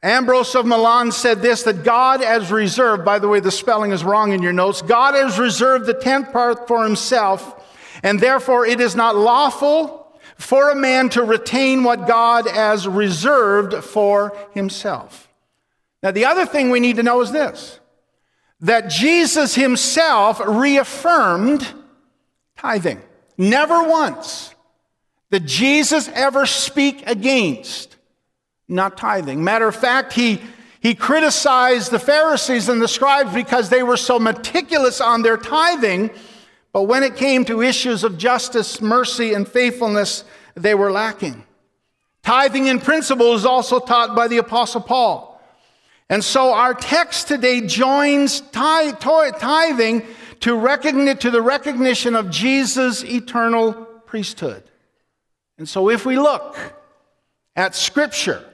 Ambrose 0.02 0.54
of 0.54 0.66
Milan 0.66 1.10
said 1.10 1.42
this 1.42 1.62
that 1.64 1.82
God 1.82 2.20
has 2.20 2.52
reserved, 2.52 3.04
by 3.04 3.18
the 3.18 3.28
way, 3.28 3.40
the 3.40 3.50
spelling 3.50 3.92
is 3.92 4.04
wrong 4.04 4.32
in 4.32 4.42
your 4.42 4.52
notes, 4.52 4.82
God 4.82 5.14
has 5.14 5.38
reserved 5.38 5.86
the 5.86 5.94
tenth 5.94 6.32
part 6.32 6.68
for 6.68 6.84
himself, 6.84 7.64
and 8.02 8.20
therefore 8.20 8.66
it 8.66 8.80
is 8.80 8.94
not 8.94 9.16
lawful 9.16 10.06
for 10.36 10.70
a 10.70 10.76
man 10.76 11.08
to 11.08 11.24
retain 11.24 11.82
what 11.82 12.06
God 12.06 12.46
has 12.46 12.86
reserved 12.86 13.82
for 13.82 14.36
himself. 14.52 15.25
Now, 16.02 16.10
the 16.10 16.26
other 16.26 16.46
thing 16.46 16.70
we 16.70 16.80
need 16.80 16.96
to 16.96 17.02
know 17.02 17.20
is 17.20 17.32
this 17.32 17.80
that 18.60 18.88
Jesus 18.88 19.54
himself 19.54 20.40
reaffirmed 20.46 21.66
tithing. 22.56 23.02
Never 23.36 23.86
once 23.86 24.54
did 25.30 25.46
Jesus 25.46 26.08
ever 26.08 26.46
speak 26.46 27.06
against 27.06 27.96
not 28.68 28.96
tithing. 28.96 29.44
Matter 29.44 29.68
of 29.68 29.76
fact, 29.76 30.12
he, 30.12 30.40
he 30.80 30.94
criticized 30.94 31.90
the 31.90 31.98
Pharisees 31.98 32.68
and 32.68 32.80
the 32.80 32.88
scribes 32.88 33.32
because 33.32 33.68
they 33.68 33.82
were 33.82 33.96
so 33.96 34.18
meticulous 34.18 35.00
on 35.00 35.22
their 35.22 35.36
tithing, 35.36 36.10
but 36.72 36.82
when 36.82 37.02
it 37.02 37.16
came 37.16 37.44
to 37.44 37.62
issues 37.62 38.04
of 38.04 38.18
justice, 38.18 38.80
mercy, 38.80 39.34
and 39.34 39.46
faithfulness, 39.46 40.24
they 40.54 40.74
were 40.74 40.90
lacking. 40.90 41.44
Tithing 42.22 42.66
in 42.66 42.80
principle 42.80 43.34
is 43.34 43.46
also 43.46 43.78
taught 43.78 44.16
by 44.16 44.26
the 44.26 44.38
Apostle 44.38 44.80
Paul. 44.80 45.35
And 46.08 46.22
so 46.22 46.52
our 46.52 46.72
text 46.72 47.28
today 47.28 47.62
joins 47.62 48.40
tithing 49.32 50.06
to, 50.40 50.50
the 51.30 51.42
recognition 51.42 52.14
of 52.14 52.30
Jesus' 52.30 53.02
eternal 53.04 53.72
priesthood. 54.06 54.62
And 55.58 55.68
so 55.68 55.90
if 55.90 56.06
we 56.06 56.18
look 56.18 56.56
at 57.56 57.74
Scripture, 57.74 58.44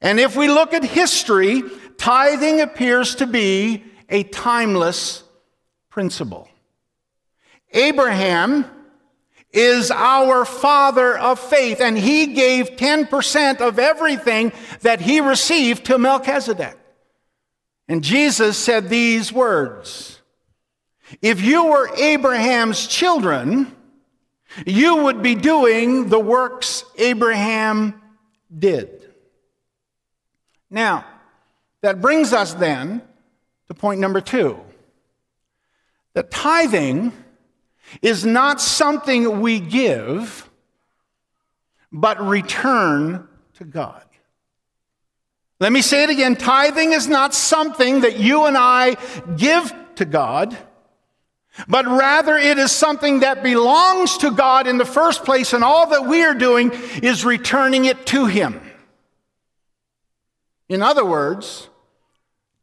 and 0.00 0.18
if 0.18 0.36
we 0.36 0.48
look 0.48 0.72
at 0.72 0.84
history, 0.84 1.62
tithing 1.98 2.60
appears 2.60 3.16
to 3.16 3.26
be 3.26 3.84
a 4.08 4.22
timeless 4.22 5.24
principle. 5.90 6.48
Abraham 7.72 8.64
is 9.52 9.90
our 9.90 10.44
father 10.44 11.16
of 11.16 11.38
faith, 11.38 11.80
and 11.80 11.96
he 11.96 12.28
gave 12.28 12.76
10% 12.76 13.60
of 13.60 13.78
everything 13.78 14.52
that 14.80 15.00
he 15.00 15.20
received 15.20 15.86
to 15.86 15.98
Melchizedek. 15.98 16.78
And 17.88 18.02
Jesus 18.02 18.56
said 18.56 18.88
these 18.88 19.32
words 19.32 20.20
If 21.20 21.42
you 21.42 21.66
were 21.66 21.94
Abraham's 21.96 22.86
children, 22.86 23.74
you 24.66 25.04
would 25.04 25.22
be 25.22 25.34
doing 25.34 26.08
the 26.08 26.20
works 26.20 26.84
Abraham 26.96 28.00
did. 28.56 29.02
Now, 30.70 31.04
that 31.82 32.00
brings 32.00 32.32
us 32.32 32.54
then 32.54 33.02
to 33.68 33.74
point 33.74 34.00
number 34.00 34.20
two 34.20 34.58
that 36.14 36.30
tithing 36.30 37.12
is 38.00 38.24
not 38.24 38.60
something 38.60 39.40
we 39.40 39.60
give, 39.60 40.48
but 41.92 42.20
return 42.20 43.28
to 43.54 43.64
God. 43.64 44.04
Let 45.60 45.72
me 45.72 45.82
say 45.82 46.04
it 46.04 46.10
again 46.10 46.34
tithing 46.34 46.92
is 46.92 47.06
not 47.06 47.34
something 47.34 48.00
that 48.00 48.18
you 48.18 48.46
and 48.46 48.56
I 48.56 48.96
give 49.36 49.72
to 49.96 50.04
God, 50.04 50.56
but 51.68 51.86
rather 51.86 52.36
it 52.36 52.58
is 52.58 52.72
something 52.72 53.20
that 53.20 53.42
belongs 53.42 54.18
to 54.18 54.30
God 54.30 54.66
in 54.66 54.78
the 54.78 54.84
first 54.84 55.24
place, 55.24 55.52
and 55.52 55.62
all 55.62 55.90
that 55.90 56.06
we 56.06 56.24
are 56.24 56.34
doing 56.34 56.72
is 57.02 57.24
returning 57.24 57.84
it 57.84 58.06
to 58.06 58.26
Him. 58.26 58.60
In 60.68 60.82
other 60.82 61.04
words, 61.04 61.68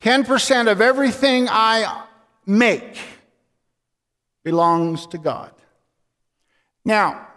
10% 0.02 0.72
of 0.72 0.82
everything 0.82 1.48
I 1.50 2.06
make 2.46 2.98
belongs 4.44 5.08
to 5.08 5.18
God. 5.18 5.52
Now, 6.86 7.28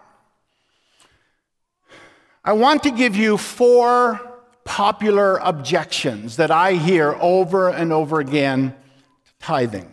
I 2.44 2.52
want 2.52 2.82
to 2.82 2.90
give 2.90 3.14
you 3.14 3.37
four 3.37 4.21
popular 4.64 5.37
objections 5.38 6.37
that 6.37 6.50
I 6.50 6.73
hear 6.73 7.16
over 7.21 7.68
and 7.68 7.92
over 7.92 8.21
again 8.21 8.71
to 8.71 9.32
tithing. 9.38 9.92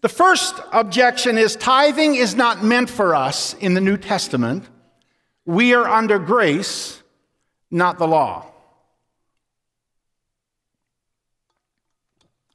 The 0.00 0.08
first 0.08 0.54
objection 0.72 1.38
is 1.38 1.56
tithing 1.56 2.16
is 2.16 2.34
not 2.34 2.64
meant 2.64 2.90
for 2.90 3.14
us 3.14 3.54
in 3.54 3.74
the 3.74 3.80
New 3.80 3.96
Testament. 3.96 4.68
We 5.44 5.74
are 5.74 5.88
under 5.88 6.18
grace, 6.18 7.02
not 7.70 7.98
the 7.98 8.06
law. 8.06 8.46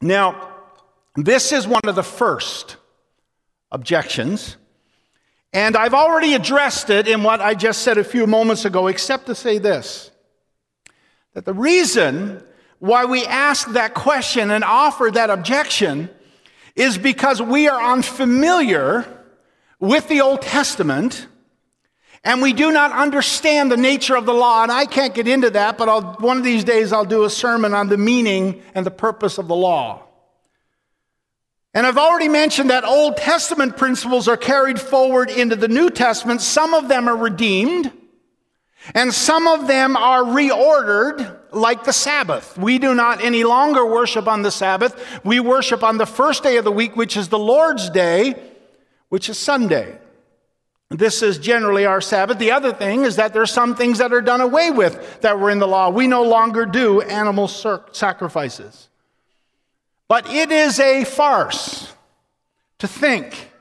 Now, 0.02 0.54
this 1.16 1.52
is 1.52 1.68
one 1.68 1.82
of 1.86 1.96
the 1.96 2.04
first 2.04 2.77
objections. 3.72 4.58
And 5.54 5.76
I've 5.76 5.94
already 5.94 6.34
addressed 6.34 6.90
it 6.90 7.08
in 7.08 7.24
what 7.24 7.42
I 7.42 7.54
just 7.54 7.82
said 7.82 7.98
a 7.98 8.04
few 8.04 8.28
moments 8.28 8.66
ago, 8.66 8.88
except 8.88 9.28
to 9.28 9.36
say 9.36 9.58
this 9.58 10.12
that 11.34 11.46
the 11.46 11.54
reason 11.54 12.44
why 12.80 13.06
we 13.06 13.26
ask 13.26 13.72
that 13.74 13.94
question 13.94 14.50
and 14.50 14.64
offer 14.64 15.10
that 15.12 15.30
objection 15.30 16.10
is 16.76 16.98
because 16.98 17.42
we 17.42 17.68
are 17.68 17.94
unfamiliar 17.94 19.06
with 19.80 20.08
the 20.08 20.22
Old 20.22 20.42
Testament 20.42 21.28
and 22.24 22.42
we 22.42 22.54
do 22.54 22.72
not 22.72 22.92
understand 22.92 23.72
the 23.72 23.78
nature 23.78 24.16
of 24.16 24.26
the 24.26 24.34
law. 24.34 24.64
And 24.64 24.72
I 24.72 24.86
can't 24.86 25.14
get 25.14 25.28
into 25.28 25.50
that, 25.52 25.78
but 25.78 25.88
I'll, 25.90 26.14
one 26.20 26.38
of 26.38 26.44
these 26.44 26.64
days 26.64 26.92
I'll 26.92 27.06
do 27.06 27.24
a 27.24 27.30
sermon 27.30 27.74
on 27.74 27.88
the 27.88 27.98
meaning 27.98 28.62
and 28.76 28.86
the 28.86 28.92
purpose 28.92 29.38
of 29.38 29.48
the 29.48 29.56
law. 29.56 30.07
And 31.74 31.86
I've 31.86 31.98
already 31.98 32.30
mentioned 32.30 32.70
that 32.70 32.84
Old 32.84 33.18
Testament 33.18 33.78
principles 33.78 34.28
are 34.28 34.38
carried 34.38 34.80
forward 34.80 35.30
into 35.30 35.56
the 35.56 35.68
New 35.68 35.90
Testament. 35.90 36.42
Some 36.42 36.74
of 36.74 36.88
them 36.88 37.08
are 37.08 37.16
redeemed, 37.16 37.92
and 38.96 39.14
some 39.14 39.48
of 39.48 39.68
them 39.68 39.96
are 39.96 40.24
reordered, 40.24 41.40
like 41.52 41.84
the 41.84 41.94
Sabbath. 41.94 42.58
We 42.58 42.80
do 42.80 42.96
not 42.96 43.24
any 43.24 43.44
longer 43.44 43.86
worship 43.86 44.28
on 44.28 44.42
the 44.42 44.52
Sabbath. 44.52 45.22
We 45.24 45.40
worship 45.40 45.84
on 45.84 45.98
the 45.98 46.06
first 46.06 46.44
day 46.44 46.58
of 46.58 46.64
the 46.64 46.72
week, 46.72 46.96
which 46.96 47.16
is 47.16 47.30
the 47.30 47.40
Lord's 47.40 47.90
Day, 47.90 48.36
which 49.10 49.30
is 49.30 49.38
Sunday. 49.38 50.00
This 50.90 51.22
is 51.22 51.38
generally 51.38 51.86
our 51.86 52.00
Sabbath. 52.00 52.40
The 52.40 52.52
other 52.52 52.72
thing 52.72 53.04
is 53.04 53.18
that 53.18 53.34
there 53.34 53.42
are 53.42 53.46
some 53.46 53.76
things 53.76 53.98
that 53.98 54.14
are 54.14 54.22
done 54.22 54.40
away 54.40 54.72
with 54.72 55.20
that 55.22 55.38
were 55.38 55.50
in 55.50 55.60
the 55.60 55.68
law. 55.68 55.90
We 55.90 56.08
no 56.08 56.24
longer 56.24 56.66
do 56.66 57.02
animal 57.02 57.48
sacrifices. 57.48 58.88
But 60.08 60.30
it 60.30 60.52
is 60.52 60.80
a 60.80 61.04
farce 61.04 61.94
to 62.80 62.88
think 62.88 63.52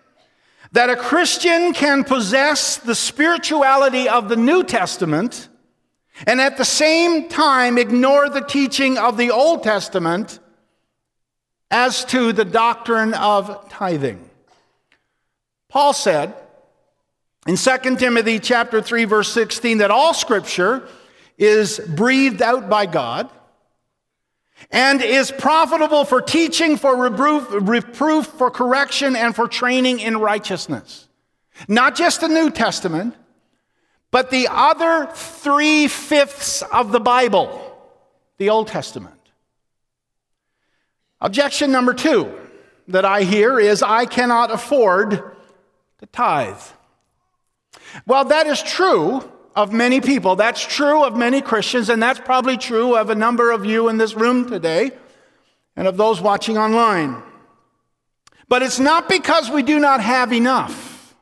that 0.73 0.91
a 0.91 0.97
Christian 0.97 1.73
can 1.73 2.05
possess 2.05 2.77
the 2.77 2.95
spirituality 2.95 4.09
of 4.09 4.29
the 4.29 4.37
New 4.37 4.63
Testament 4.63 5.49
and 6.27 6.41
at 6.41 6.57
the 6.57 6.65
same 6.65 7.29
time 7.29 7.79
ignore 7.79 8.29
the 8.29 8.41
teaching 8.41 8.97
of 8.97 9.17
the 9.17 9.31
Old 9.31 9.63
Testament 9.63 10.39
as 11.71 12.05
to 12.07 12.33
the 12.33 12.45
doctrine 12.45 13.13
of 13.15 13.69
tithing. 13.69 14.31
Paul 15.69 15.93
said, 15.93 16.35
in 17.47 17.57
2 17.57 17.97
Timothy 17.97 18.39
chapter 18.39 18.81
3 18.81 19.05
verse 19.05 19.33
16 19.33 19.79
that 19.79 19.91
all 19.91 20.15
scripture 20.15 20.89
is 21.39 21.79
breathed 21.79 22.41
out 22.41 22.69
by 22.69 22.87
God 22.87 23.31
and 24.71 25.03
is 25.03 25.31
profitable 25.31 26.05
for 26.05 26.21
teaching, 26.21 26.77
for 26.77 26.97
reproof, 26.97 27.47
reproof, 27.51 28.27
for 28.27 28.51
correction, 28.51 29.17
and 29.17 29.35
for 29.35 29.49
training 29.49 30.01
in 30.01 30.19
righteousness. 30.19 31.09
Not 31.69 31.95
just 31.95 32.21
the 32.21 32.29
New 32.29 32.51
Testament, 32.51 33.15
but 34.11 34.31
the 34.31 34.49
other 34.51 35.09
three 35.15 35.89
fifths 35.89 36.63
of 36.63 36.93
the 36.93 37.01
Bible, 37.01 37.79
the 38.39 38.51
Old 38.51 38.69
Testament. 38.69 39.15
Objection 41.21 41.73
number 41.73 41.95
two 41.95 42.33
that 42.89 43.05
I 43.05 43.23
hear 43.23 43.59
is 43.59 43.83
I 43.83 44.07
cannot 44.07 44.51
afford 44.51 45.11
to 45.99 46.07
tithe. 46.13 46.61
Well, 48.07 48.27
that 48.27 48.47
is 48.47 48.63
true 48.63 49.31
of 49.57 49.73
many 49.73 50.03
people. 50.03 50.37
That's 50.37 50.65
true 50.65 51.03
of 51.03 51.17
many 51.17 51.41
Christians, 51.41 51.89
and 51.89 52.01
that's 52.03 52.21
probably 52.21 52.59
true 52.59 52.95
of 52.95 53.09
a 53.09 53.15
number 53.15 53.51
of 53.51 53.65
you 53.65 53.89
in 53.89 53.97
this 53.97 54.15
room 54.15 54.49
today 54.49 54.91
and 55.75 55.89
of 55.89 55.97
those 55.97 56.21
watching 56.21 56.59
online. 56.59 57.23
But 58.49 58.63
it's 58.63 58.79
not 58.79 59.09
because 59.09 59.51
we 59.51 59.63
do 59.63 59.81
not 59.81 60.01
have 60.01 60.33
enough. 60.33 61.17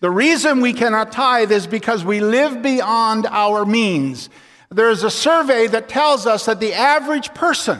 The 0.00 0.10
reason 0.10 0.60
we 0.60 0.72
cannot 0.72 1.12
tithe 1.12 1.52
is 1.52 1.66
because 1.66 2.04
we 2.04 2.20
live 2.20 2.60
beyond 2.60 3.26
our 3.26 3.64
means. 3.64 4.28
There's 4.68 5.04
a 5.04 5.10
survey 5.10 5.68
that 5.68 5.88
tells 5.88 6.26
us 6.26 6.46
that 6.46 6.58
the 6.58 6.74
average 6.74 7.32
person 7.34 7.78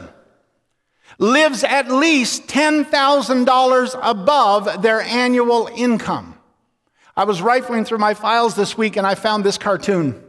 lives 1.18 1.64
at 1.64 1.90
least 1.90 2.46
$10,000 2.46 4.00
above 4.02 4.82
their 4.82 5.00
annual 5.00 5.68
income. 5.74 6.35
I 7.16 7.24
was 7.24 7.40
rifling 7.40 7.86
through 7.86 7.98
my 7.98 8.12
files 8.12 8.54
this 8.54 8.76
week 8.76 8.96
and 8.96 9.06
I 9.06 9.14
found 9.14 9.42
this 9.42 9.56
cartoon. 9.56 10.22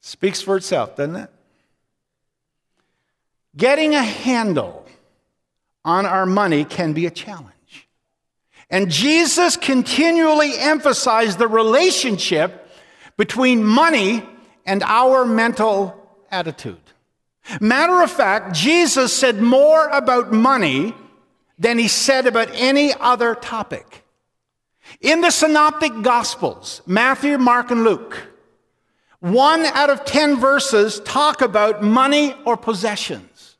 Speaks 0.00 0.42
for 0.42 0.56
itself, 0.56 0.96
doesn't 0.96 1.16
it? 1.16 1.30
Getting 3.56 3.94
a 3.94 4.02
handle 4.02 4.84
on 5.84 6.04
our 6.04 6.26
money 6.26 6.64
can 6.64 6.92
be 6.92 7.06
a 7.06 7.10
challenge. 7.10 7.88
And 8.68 8.90
Jesus 8.90 9.56
continually 9.56 10.58
emphasized 10.58 11.38
the 11.38 11.46
relationship 11.46 12.70
between 13.16 13.64
money 13.64 14.26
and 14.64 14.82
our 14.82 15.24
mental 15.24 15.96
attitude. 16.30 16.80
Matter 17.60 18.02
of 18.02 18.10
fact, 18.10 18.54
Jesus 18.54 19.12
said 19.12 19.40
more 19.40 19.88
about 19.88 20.32
money 20.32 20.94
than 21.58 21.78
he 21.78 21.88
said 21.88 22.26
about 22.26 22.48
any 22.52 22.92
other 23.00 23.34
topic. 23.34 24.04
In 25.00 25.20
the 25.20 25.30
Synoptic 25.30 26.02
Gospels, 26.02 26.82
Matthew, 26.86 27.38
Mark, 27.38 27.70
and 27.70 27.84
Luke, 27.84 28.28
one 29.20 29.64
out 29.66 29.90
of 29.90 30.04
ten 30.04 30.38
verses 30.40 31.00
talk 31.00 31.40
about 31.40 31.82
money 31.82 32.34
or 32.44 32.56
possessions. 32.56 33.56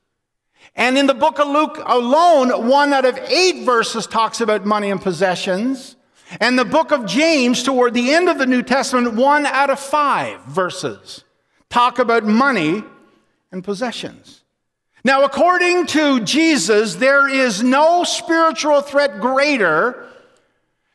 And 0.74 0.96
in 0.96 1.06
the 1.06 1.14
book 1.14 1.38
of 1.38 1.48
Luke 1.48 1.80
alone, 1.84 2.68
one 2.68 2.92
out 2.92 3.04
of 3.04 3.16
eight 3.18 3.64
verses 3.64 4.06
talks 4.06 4.40
about 4.40 4.64
money 4.64 4.90
and 4.90 5.00
possessions. 5.00 5.96
And 6.40 6.58
the 6.58 6.64
book 6.64 6.92
of 6.92 7.06
James, 7.06 7.62
toward 7.62 7.94
the 7.94 8.12
end 8.12 8.28
of 8.28 8.38
the 8.38 8.46
New 8.46 8.62
Testament, 8.62 9.14
one 9.14 9.46
out 9.46 9.70
of 9.70 9.78
five 9.78 10.42
verses 10.44 11.24
talk 11.68 11.98
about 11.98 12.24
money 12.24 12.82
and 13.50 13.64
possessions. 13.64 14.42
Now, 15.04 15.24
according 15.24 15.86
to 15.88 16.20
Jesus, 16.20 16.96
there 16.96 17.28
is 17.28 17.62
no 17.62 18.04
spiritual 18.04 18.82
threat 18.82 19.20
greater 19.20 20.08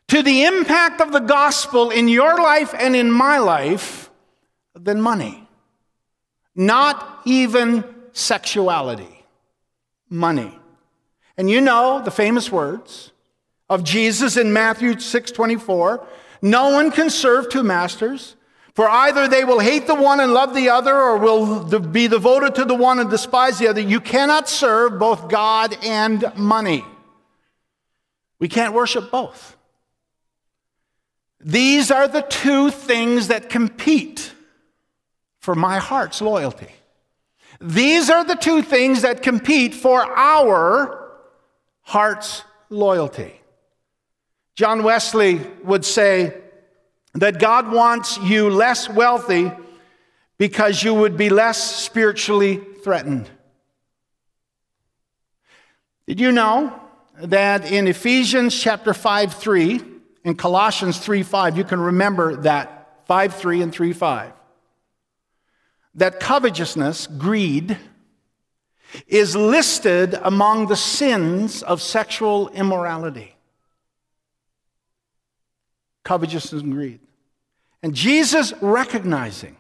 to 0.08 0.24
the 0.24 0.46
impact 0.46 1.02
of 1.02 1.12
the 1.12 1.20
gospel 1.20 1.90
in 1.90 2.08
your 2.08 2.38
life 2.38 2.74
and 2.78 2.96
in 2.96 3.12
my 3.12 3.38
life 3.40 4.10
than 4.74 5.02
money. 5.02 5.48
Not 6.56 7.22
even 7.26 7.84
sexuality. 8.14 9.26
Money. 10.10 10.58
And 11.38 11.50
you 11.50 11.60
know 11.60 12.02
the 12.04 12.12
famous 12.12 12.52
words 12.52 13.12
of 13.70 13.84
Jesus 13.84 14.38
in 14.38 14.54
Matthew 14.54 14.94
6:24, 14.94 16.06
no 16.42 16.70
one 16.70 16.92
can 16.92 17.10
serve 17.10 17.50
two 17.50 17.64
masters, 17.64 18.36
for 18.74 18.90
either 18.90 19.28
they 19.28 19.44
will 19.44 19.60
hate 19.60 19.88
the 19.88 19.96
one 19.96 20.20
and 20.20 20.34
love 20.34 20.54
the 20.54 20.70
other 20.70 20.96
or 20.96 21.18
will 21.18 21.66
be 21.80 22.08
devoted 22.08 22.56
to 22.56 22.66
the 22.66 22.76
one 22.76 23.00
and 23.00 23.10
despise 23.10 23.58
the 23.58 23.68
other. 23.68 23.82
You 23.82 24.00
cannot 24.00 24.48
serve 24.48 25.00
both 25.00 25.30
God 25.30 25.76
and 25.84 26.32
money. 26.36 26.86
We 28.40 28.48
can't 28.48 28.74
worship 28.74 29.10
both. 29.12 29.58
These 31.40 31.92
are 31.92 32.08
the 32.08 32.22
two 32.22 32.70
things 32.70 33.30
that 33.30 33.50
compete 33.50 34.32
for 35.40 35.56
my 35.56 35.80
heart's 35.80 36.22
loyalty. 36.22 36.70
These 37.60 38.10
are 38.10 38.24
the 38.24 38.36
two 38.36 38.62
things 38.62 39.02
that 39.02 39.24
compete 39.24 39.74
for 39.74 40.04
our 40.04 41.10
heart's 41.82 42.44
loyalty. 42.70 43.42
John 44.58 44.82
Wesley 44.82 45.40
would 45.66 45.86
say 45.86 46.34
that 47.14 47.40
God 47.40 47.72
wants 47.72 48.18
you 48.18 48.50
less 48.50 48.90
wealthy 48.90 49.52
because 50.40 50.82
you 50.82 50.96
would 50.96 51.16
be 51.16 51.30
less 51.30 51.62
spiritually 51.76 52.60
threatened. 52.84 53.30
Did 56.08 56.20
you 56.20 56.32
know 56.32 56.74
that 57.22 57.72
in 57.72 57.88
Ephesians 57.88 58.60
chapter 58.60 58.96
5 58.96 59.36
3 59.36 59.80
and 60.26 60.36
Colossians 60.36 60.98
3 60.98 61.22
5, 61.22 61.56
you 61.56 61.64
can 61.64 61.80
remember 61.80 62.38
that 62.38 63.06
5 63.06 63.36
3 63.36 63.62
and 63.62 63.72
3 63.72 63.94
5, 63.94 64.32
that 65.94 66.20
covetousness, 66.20 67.06
greed, 67.06 67.78
is 69.06 69.36
listed 69.36 70.16
among 70.16 70.66
the 70.66 70.76
sins 70.76 71.62
of 71.62 71.80
sexual 71.80 72.50
immorality 72.50 73.37
covetousness 76.08 76.62
and 76.62 76.72
greed. 76.72 77.02
And 77.84 77.94
Jesus 77.94 78.54
recognizing 78.62 79.58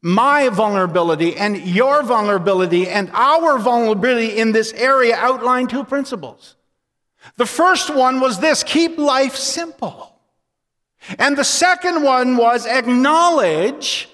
my 0.00 0.48
vulnerability 0.48 1.36
and 1.36 1.56
your 1.58 2.04
vulnerability 2.04 2.88
and 2.88 3.10
our 3.12 3.58
vulnerability 3.58 4.38
in 4.38 4.52
this 4.52 4.72
area 4.72 5.16
outlined 5.16 5.68
two 5.68 5.82
principles. 5.82 6.54
The 7.36 7.46
first 7.46 7.92
one 7.92 8.20
was 8.20 8.38
this 8.38 8.62
keep 8.62 8.98
life 8.98 9.34
simple. 9.34 10.14
And 11.18 11.36
the 11.36 11.44
second 11.44 12.04
one 12.04 12.36
was 12.36 12.64
acknowledge 12.64 14.08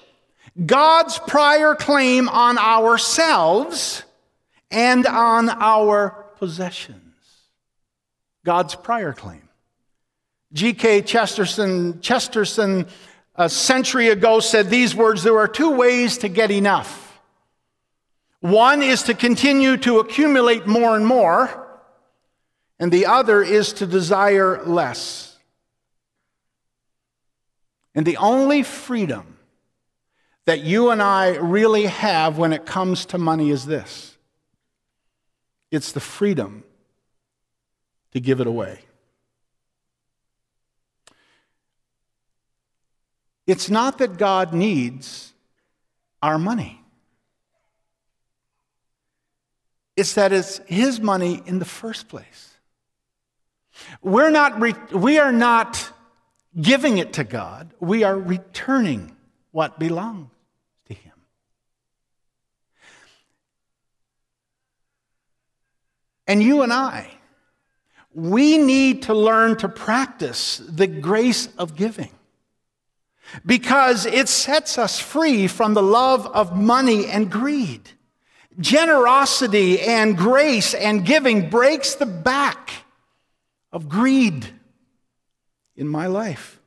God's 0.65 1.19
prior 1.19 1.75
claim 1.75 2.27
on 2.27 2.57
ourselves 2.57 4.03
and 4.71 5.05
on 5.05 5.49
our 5.49 6.25
possessions. 6.39 7.01
God's 8.43 8.73
prior 8.73 9.13
claim. 9.13 9.44
G.K. 10.53 11.01
Chesterton, 11.01 11.99
Chesterton 12.01 12.87
a 13.35 13.49
century 13.49 14.09
ago 14.09 14.39
said 14.39 14.69
these 14.69 14.95
words 14.95 15.23
There 15.23 15.37
are 15.37 15.47
two 15.47 15.71
ways 15.71 16.19
to 16.19 16.29
get 16.29 16.51
enough. 16.51 17.19
One 18.39 18.81
is 18.81 19.03
to 19.03 19.13
continue 19.13 19.77
to 19.77 19.99
accumulate 19.99 20.67
more 20.67 20.95
and 20.95 21.05
more, 21.05 21.67
and 22.79 22.91
the 22.91 23.07
other 23.07 23.41
is 23.41 23.73
to 23.73 23.87
desire 23.87 24.63
less. 24.63 25.37
And 27.95 28.05
the 28.05 28.17
only 28.17 28.61
freedom 28.61 29.37
that 30.45 30.61
you 30.61 30.91
and 30.91 31.01
I 31.01 31.37
really 31.37 31.87
have 31.87 32.37
when 32.37 32.53
it 32.53 32.65
comes 32.65 33.05
to 33.07 33.17
money 33.17 33.49
is 33.49 33.65
this 33.65 34.17
it's 35.71 35.91
the 35.91 35.99
freedom 35.99 36.63
to 38.11 38.19
give 38.19 38.39
it 38.39 38.47
away. 38.47 38.79
It's 43.47 43.69
not 43.69 43.99
that 43.99 44.17
God 44.17 44.53
needs 44.53 45.33
our 46.21 46.39
money. 46.39 46.81
It's 49.95 50.13
that 50.13 50.33
it's 50.33 50.59
His 50.65 50.99
money 50.99 51.41
in 51.45 51.59
the 51.59 51.65
first 51.65 52.07
place. 52.07 52.55
We're 54.01 54.31
not 54.31 54.59
re- 54.59 54.73
we 54.93 55.19
are 55.19 55.31
not 55.31 55.91
giving 56.59 56.97
it 56.97 57.13
to 57.13 57.23
God, 57.23 57.71
we 57.79 58.03
are 58.03 58.17
returning 58.17 59.15
what 59.51 59.77
belongs 59.77 60.29
to 60.87 60.93
Him. 60.93 61.13
And 66.27 66.41
you 66.41 66.61
and 66.61 66.73
I, 66.73 67.11
we 68.13 68.57
need 68.57 69.03
to 69.03 69.13
learn 69.13 69.57
to 69.57 69.69
practice 69.69 70.61
the 70.67 70.87
grace 70.87 71.49
of 71.57 71.75
giving 71.75 72.14
because 73.45 74.05
it 74.05 74.29
sets 74.29 74.77
us 74.77 74.99
free 74.99 75.47
from 75.47 75.73
the 75.73 75.83
love 75.83 76.27
of 76.27 76.55
money 76.55 77.07
and 77.07 77.31
greed. 77.31 77.89
Generosity 78.59 79.81
and 79.81 80.17
grace 80.17 80.73
and 80.73 81.05
giving 81.05 81.49
breaks 81.49 81.95
the 81.95 82.05
back 82.05 82.71
of 83.71 83.89
greed 83.89 84.47
in 85.75 85.87
my 85.87 86.07
life. 86.07 86.59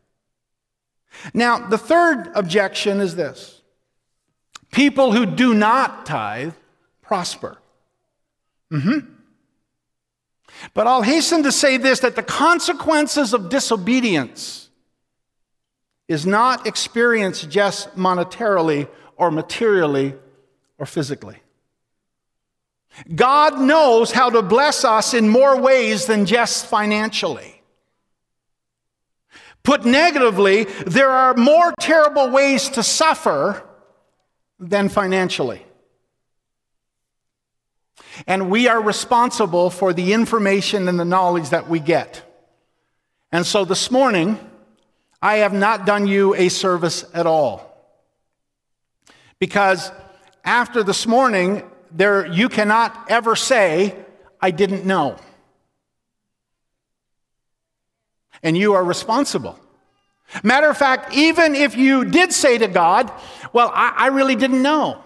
Now, 1.32 1.58
the 1.58 1.78
third 1.78 2.30
objection 2.34 3.00
is 3.00 3.16
this 3.16 3.62
people 4.70 5.12
who 5.12 5.26
do 5.26 5.54
not 5.54 6.06
tithe 6.06 6.52
prosper. 7.02 7.58
Mm-hmm. 8.70 9.14
But 10.74 10.86
I'll 10.86 11.02
hasten 11.02 11.42
to 11.44 11.52
say 11.52 11.76
this 11.76 12.00
that 12.00 12.16
the 12.16 12.22
consequences 12.22 13.32
of 13.32 13.48
disobedience 13.48 14.67
is 16.08 16.24
not 16.26 16.66
experienced 16.66 17.50
just 17.50 17.94
monetarily 17.94 18.88
or 19.16 19.30
materially 19.30 20.14
or 20.78 20.86
physically. 20.86 21.36
God 23.14 23.60
knows 23.60 24.10
how 24.10 24.30
to 24.30 24.42
bless 24.42 24.84
us 24.84 25.14
in 25.14 25.28
more 25.28 25.60
ways 25.60 26.06
than 26.06 26.26
just 26.26 26.66
financially. 26.66 27.62
Put 29.62 29.84
negatively, 29.84 30.64
there 30.64 31.10
are 31.10 31.34
more 31.34 31.72
terrible 31.78 32.30
ways 32.30 32.70
to 32.70 32.82
suffer 32.82 33.62
than 34.58 34.88
financially. 34.88 35.62
And 38.26 38.50
we 38.50 38.66
are 38.66 38.80
responsible 38.80 39.70
for 39.70 39.92
the 39.92 40.12
information 40.12 40.88
and 40.88 40.98
the 40.98 41.04
knowledge 41.04 41.50
that 41.50 41.68
we 41.68 41.78
get. 41.78 42.22
And 43.30 43.46
so 43.46 43.64
this 43.64 43.90
morning, 43.90 44.38
I 45.20 45.36
have 45.38 45.52
not 45.52 45.84
done 45.84 46.06
you 46.06 46.34
a 46.34 46.48
service 46.48 47.04
at 47.12 47.26
all. 47.26 47.64
Because 49.38 49.90
after 50.44 50.82
this 50.82 51.06
morning, 51.06 51.68
there, 51.90 52.26
you 52.26 52.48
cannot 52.48 53.10
ever 53.10 53.36
say, 53.36 53.96
I 54.40 54.50
didn't 54.50 54.84
know. 54.84 55.16
And 58.42 58.56
you 58.56 58.74
are 58.74 58.84
responsible. 58.84 59.58
Matter 60.42 60.68
of 60.68 60.76
fact, 60.76 61.14
even 61.14 61.54
if 61.54 61.76
you 61.76 62.04
did 62.04 62.32
say 62.32 62.58
to 62.58 62.68
God, 62.68 63.10
Well, 63.52 63.70
I, 63.74 63.94
I 63.96 64.06
really 64.08 64.36
didn't 64.36 64.62
know. 64.62 65.02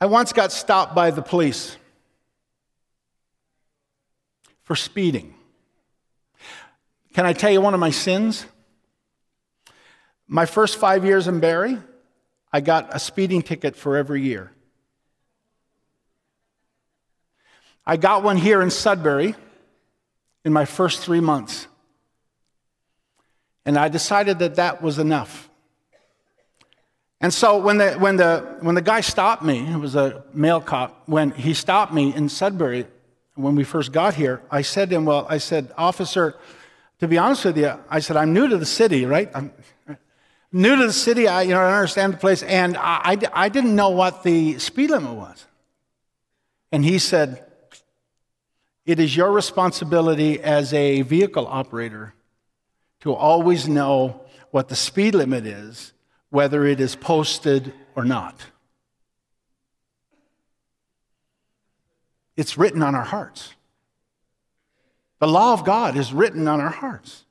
I 0.00 0.06
once 0.06 0.32
got 0.32 0.52
stopped 0.52 0.94
by 0.94 1.10
the 1.10 1.22
police 1.22 1.76
for 4.64 4.76
speeding. 4.76 5.33
Can 7.14 7.24
I 7.24 7.32
tell 7.32 7.50
you 7.50 7.60
one 7.60 7.74
of 7.74 7.80
my 7.80 7.90
sins? 7.90 8.44
My 10.26 10.46
first 10.46 10.78
five 10.78 11.04
years 11.04 11.28
in 11.28 11.38
Barrie, 11.38 11.78
I 12.52 12.60
got 12.60 12.94
a 12.94 12.98
speeding 12.98 13.40
ticket 13.40 13.76
for 13.76 13.96
every 13.96 14.22
year. 14.22 14.50
I 17.86 17.96
got 17.98 18.24
one 18.24 18.36
here 18.36 18.60
in 18.62 18.70
Sudbury 18.70 19.36
in 20.44 20.52
my 20.52 20.64
first 20.64 21.02
three 21.02 21.20
months. 21.20 21.68
And 23.64 23.78
I 23.78 23.88
decided 23.88 24.40
that 24.40 24.56
that 24.56 24.82
was 24.82 24.98
enough. 24.98 25.48
And 27.20 27.32
so 27.32 27.58
when 27.58 27.78
the, 27.78 27.92
when, 27.92 28.16
the, 28.16 28.56
when 28.60 28.74
the 28.74 28.82
guy 28.82 29.02
stopped 29.02 29.44
me, 29.44 29.60
it 29.60 29.76
was 29.76 29.94
a 29.94 30.24
male 30.34 30.60
cop, 30.60 31.04
when 31.06 31.30
he 31.30 31.54
stopped 31.54 31.92
me 31.94 32.12
in 32.12 32.28
Sudbury 32.28 32.86
when 33.36 33.54
we 33.54 33.62
first 33.62 33.92
got 33.92 34.14
here, 34.14 34.42
I 34.50 34.62
said 34.62 34.90
to 34.90 34.96
him, 34.96 35.04
Well, 35.04 35.26
I 35.28 35.38
said, 35.38 35.72
Officer, 35.76 36.34
to 37.00 37.08
be 37.08 37.18
honest 37.18 37.44
with 37.44 37.58
you, 37.58 37.72
I 37.88 38.00
said, 38.00 38.16
I'm 38.16 38.32
new 38.32 38.48
to 38.48 38.56
the 38.56 38.66
city, 38.66 39.04
right? 39.04 39.30
I'm 39.34 39.52
new 40.52 40.76
to 40.76 40.86
the 40.86 40.92
city. 40.92 41.28
I, 41.28 41.42
you 41.42 41.50
know, 41.50 41.60
I 41.60 41.74
understand 41.74 42.14
the 42.14 42.18
place. 42.18 42.42
And 42.42 42.76
I, 42.76 43.00
I, 43.04 43.18
I 43.32 43.48
didn't 43.48 43.74
know 43.74 43.90
what 43.90 44.22
the 44.22 44.58
speed 44.58 44.90
limit 44.90 45.14
was. 45.14 45.46
And 46.72 46.84
he 46.84 46.98
said, 46.98 47.44
It 48.86 48.98
is 48.98 49.16
your 49.16 49.32
responsibility 49.32 50.40
as 50.40 50.72
a 50.72 51.02
vehicle 51.02 51.46
operator 51.46 52.14
to 53.00 53.12
always 53.12 53.68
know 53.68 54.22
what 54.50 54.68
the 54.68 54.76
speed 54.76 55.14
limit 55.14 55.46
is, 55.46 55.92
whether 56.30 56.64
it 56.64 56.80
is 56.80 56.96
posted 56.96 57.72
or 57.94 58.04
not. 58.04 58.46
It's 62.36 62.58
written 62.58 62.82
on 62.82 62.94
our 62.94 63.04
hearts. 63.04 63.54
The 65.24 65.30
law 65.30 65.54
of 65.54 65.64
God 65.64 65.96
is 65.96 66.12
written 66.12 66.46
on 66.46 66.60
our 66.60 66.68
hearts. 66.68 67.24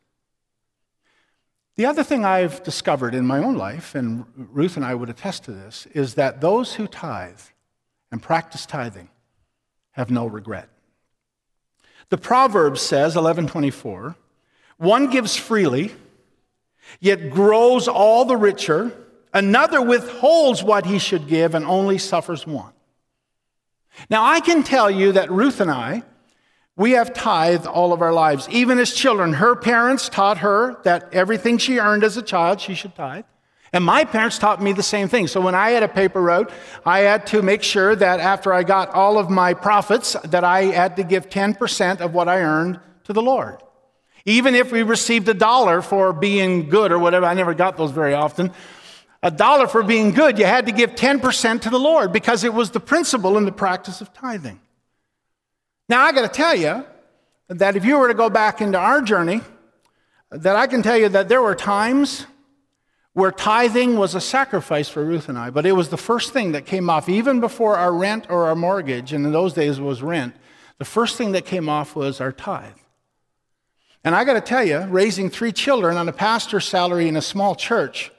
The 1.76 1.86
other 1.86 2.04
thing 2.04 2.26
I've 2.26 2.64
discovered 2.64 3.14
in 3.14 3.24
my 3.24 3.38
own 3.38 3.56
life, 3.56 3.94
and 3.94 4.26
Ruth 4.36 4.78
and 4.78 4.84
I 4.84 4.96
would 4.96 5.12
attest 5.12 5.44
to 5.44 5.52
this, 5.52 5.86
is 5.94 6.16
that 6.16 6.42
those 6.42 6.74
who 6.74 6.88
tithe 6.88 7.40
and 8.12 8.20
practice 8.20 8.66
tithing 8.66 9.10
have 9.92 10.10
no 10.10 10.26
regret. 10.26 10.70
The 12.10 12.18
proverb 12.18 12.80
says, 12.80 13.14
1124, 13.14 14.16
one 14.78 15.12
gives 15.12 15.36
freely, 15.36 15.94
yet 17.00 17.30
grows 17.30 17.88
all 17.88 18.26
the 18.26 18.38
richer. 18.38 18.92
Another 19.36 19.84
withholds 19.84 20.64
what 20.64 20.88
he 20.88 20.98
should 20.98 21.28
give 21.28 21.54
and 21.54 21.64
only 21.64 22.00
suffers 22.00 22.48
want. 22.48 22.74
Now, 24.10 24.26
I 24.26 24.40
can 24.40 24.64
tell 24.64 24.90
you 24.90 25.12
that 25.12 25.30
Ruth 25.30 25.60
and 25.60 25.70
I, 25.70 26.02
we 26.76 26.92
have 26.92 27.14
tithed 27.14 27.68
all 27.68 27.94
of 27.94 28.02
our 28.02 28.14
lives. 28.14 28.48
Even 28.50 28.80
as 28.80 28.94
children, 28.94 29.34
her 29.34 29.56
parents 29.56 30.10
taught 30.10 30.40
her 30.40 30.82
that 30.84 31.14
everything 31.14 31.58
she 31.58 31.80
earned 31.80 32.04
as 32.04 32.18
a 32.18 32.22
child, 32.22 32.60
she 32.60 32.74
should 32.74 32.96
tithe. 32.96 33.26
And 33.72 33.84
my 33.84 34.06
parents 34.06 34.38
taught 34.38 34.62
me 34.62 34.74
the 34.74 34.84
same 34.84 35.08
thing. 35.08 35.28
So 35.28 35.42
when 35.42 35.56
I 35.56 35.72
had 35.72 35.82
a 35.82 35.88
paper 35.88 36.22
route, 36.22 36.52
I 36.86 37.00
had 37.00 37.26
to 37.28 37.42
make 37.42 37.64
sure 37.64 37.96
that 37.96 38.20
after 38.20 38.54
I 38.54 38.64
got 38.64 38.90
all 38.90 39.18
of 39.18 39.32
my 39.32 39.56
profits, 39.56 40.14
that 40.26 40.44
I 40.44 40.66
had 40.66 40.96
to 40.98 41.04
give 41.04 41.30
10% 41.30 42.00
of 42.00 42.14
what 42.14 42.28
I 42.28 42.42
earned 42.42 42.80
to 43.06 43.14
the 43.14 43.22
Lord. 43.22 43.58
Even 44.26 44.56
if 44.56 44.72
we 44.72 44.84
received 44.84 45.28
a 45.28 45.34
dollar 45.34 45.82
for 45.82 46.14
being 46.14 46.70
good 46.70 46.92
or 46.92 47.00
whatever, 47.00 47.26
I 47.26 47.34
never 47.34 47.54
got 47.54 47.78
those 47.78 47.92
very 47.92 48.14
often. 48.14 48.52
A 49.24 49.32
dollar 49.32 49.68
for 49.68 49.84
being 49.84 50.12
good, 50.12 50.38
you 50.38 50.46
had 50.46 50.68
to 50.68 50.72
give 50.72 50.92
10% 50.92 51.62
to 51.62 51.70
the 51.70 51.80
Lord 51.80 52.12
because 52.14 52.44
it 52.44 52.54
was 52.54 52.72
the 52.72 52.80
principle 52.80 53.38
in 53.38 53.46
the 53.46 53.52
practice 53.52 54.02
of 54.02 54.14
tithing. 54.14 54.60
Now, 55.90 56.04
I 56.04 56.12
got 56.12 56.22
to 56.22 56.28
tell 56.28 56.56
you 56.56 56.86
that 57.50 57.76
if 57.76 57.84
you 57.84 57.98
were 57.98 58.08
to 58.08 58.14
go 58.14 58.30
back 58.30 58.62
into 58.62 58.78
our 58.78 59.02
journey, 59.02 59.42
that 60.32 60.56
I 60.56 60.68
can 60.68 60.82
tell 60.82 60.98
you 60.98 61.10
that 61.10 61.30
there 61.30 61.42
were 61.42 61.56
times 61.56 62.26
where 63.14 63.32
tithing 63.32 63.98
was 63.98 64.16
a 64.16 64.22
sacrifice 64.22 64.90
for 64.90 65.04
Ruth 65.04 65.30
and 65.30 65.38
I, 65.38 65.52
but 65.52 65.66
it 65.66 65.74
was 65.74 65.90
the 65.90 65.98
first 65.98 66.34
thing 66.34 66.54
that 66.54 66.66
came 66.66 66.90
off, 66.90 67.08
even 67.08 67.40
before 67.40 67.78
our 67.78 67.94
rent 67.94 68.26
or 68.30 68.46
our 68.46 68.56
mortgage, 68.56 69.14
and 69.14 69.26
in 69.26 69.32
those 69.32 69.54
days 69.54 69.78
it 69.78 69.84
was 69.84 70.02
rent. 70.02 70.36
The 70.80 70.86
first 70.86 71.18
thing 71.18 71.34
that 71.34 71.46
came 71.46 71.70
off 71.70 71.96
was 71.96 72.20
our 72.20 72.32
tithe. 72.32 72.74
And 74.04 74.16
I 74.16 74.24
got 74.24 74.34
to 74.34 74.42
tell 74.42 74.64
you, 74.64 74.80
raising 74.82 75.30
three 75.30 75.52
children 75.52 75.96
on 75.96 76.10
a 76.10 76.14
pastor's 76.14 76.66
salary 76.66 77.08
in 77.08 77.16
a 77.16 77.22
small 77.22 77.56
church 77.56 78.12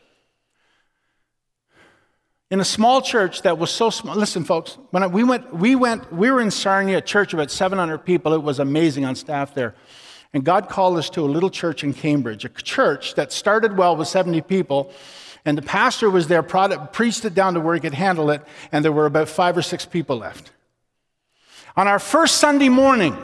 in 2.50 2.60
a 2.60 2.64
small 2.64 3.00
church 3.00 3.42
that 3.42 3.58
was 3.58 3.70
so 3.70 3.90
small. 3.90 4.16
Listen, 4.16 4.44
folks, 4.44 4.78
when 4.90 5.02
I, 5.02 5.06
we 5.06 5.24
went, 5.24 5.54
we 5.54 5.74
went, 5.74 6.12
we 6.12 6.30
were 6.30 6.40
in 6.40 6.50
Sarnia, 6.50 6.98
a 6.98 7.00
church 7.00 7.32
of 7.32 7.38
about 7.38 7.50
700 7.50 7.98
people. 7.98 8.32
It 8.32 8.42
was 8.42 8.58
amazing 8.58 9.04
on 9.04 9.14
staff 9.14 9.54
there. 9.54 9.74
And 10.32 10.44
God 10.44 10.68
called 10.68 10.98
us 10.98 11.08
to 11.10 11.22
a 11.22 11.26
little 11.26 11.50
church 11.50 11.84
in 11.84 11.94
Cambridge, 11.94 12.44
a 12.44 12.48
church 12.48 13.14
that 13.14 13.32
started 13.32 13.76
well 13.76 13.96
with 13.96 14.08
70 14.08 14.42
people. 14.42 14.92
And 15.44 15.56
the 15.56 15.62
pastor 15.62 16.10
was 16.10 16.26
there, 16.26 16.42
preached 16.42 17.24
it 17.24 17.34
down 17.34 17.54
to 17.54 17.60
where 17.60 17.74
he 17.74 17.80
could 17.80 17.94
handle 17.94 18.30
it, 18.30 18.42
and 18.72 18.84
there 18.84 18.92
were 18.92 19.06
about 19.06 19.28
five 19.28 19.56
or 19.56 19.62
six 19.62 19.84
people 19.84 20.16
left. 20.16 20.52
On 21.76 21.86
our 21.86 21.98
first 21.98 22.38
Sunday 22.38 22.68
morning 22.68 23.16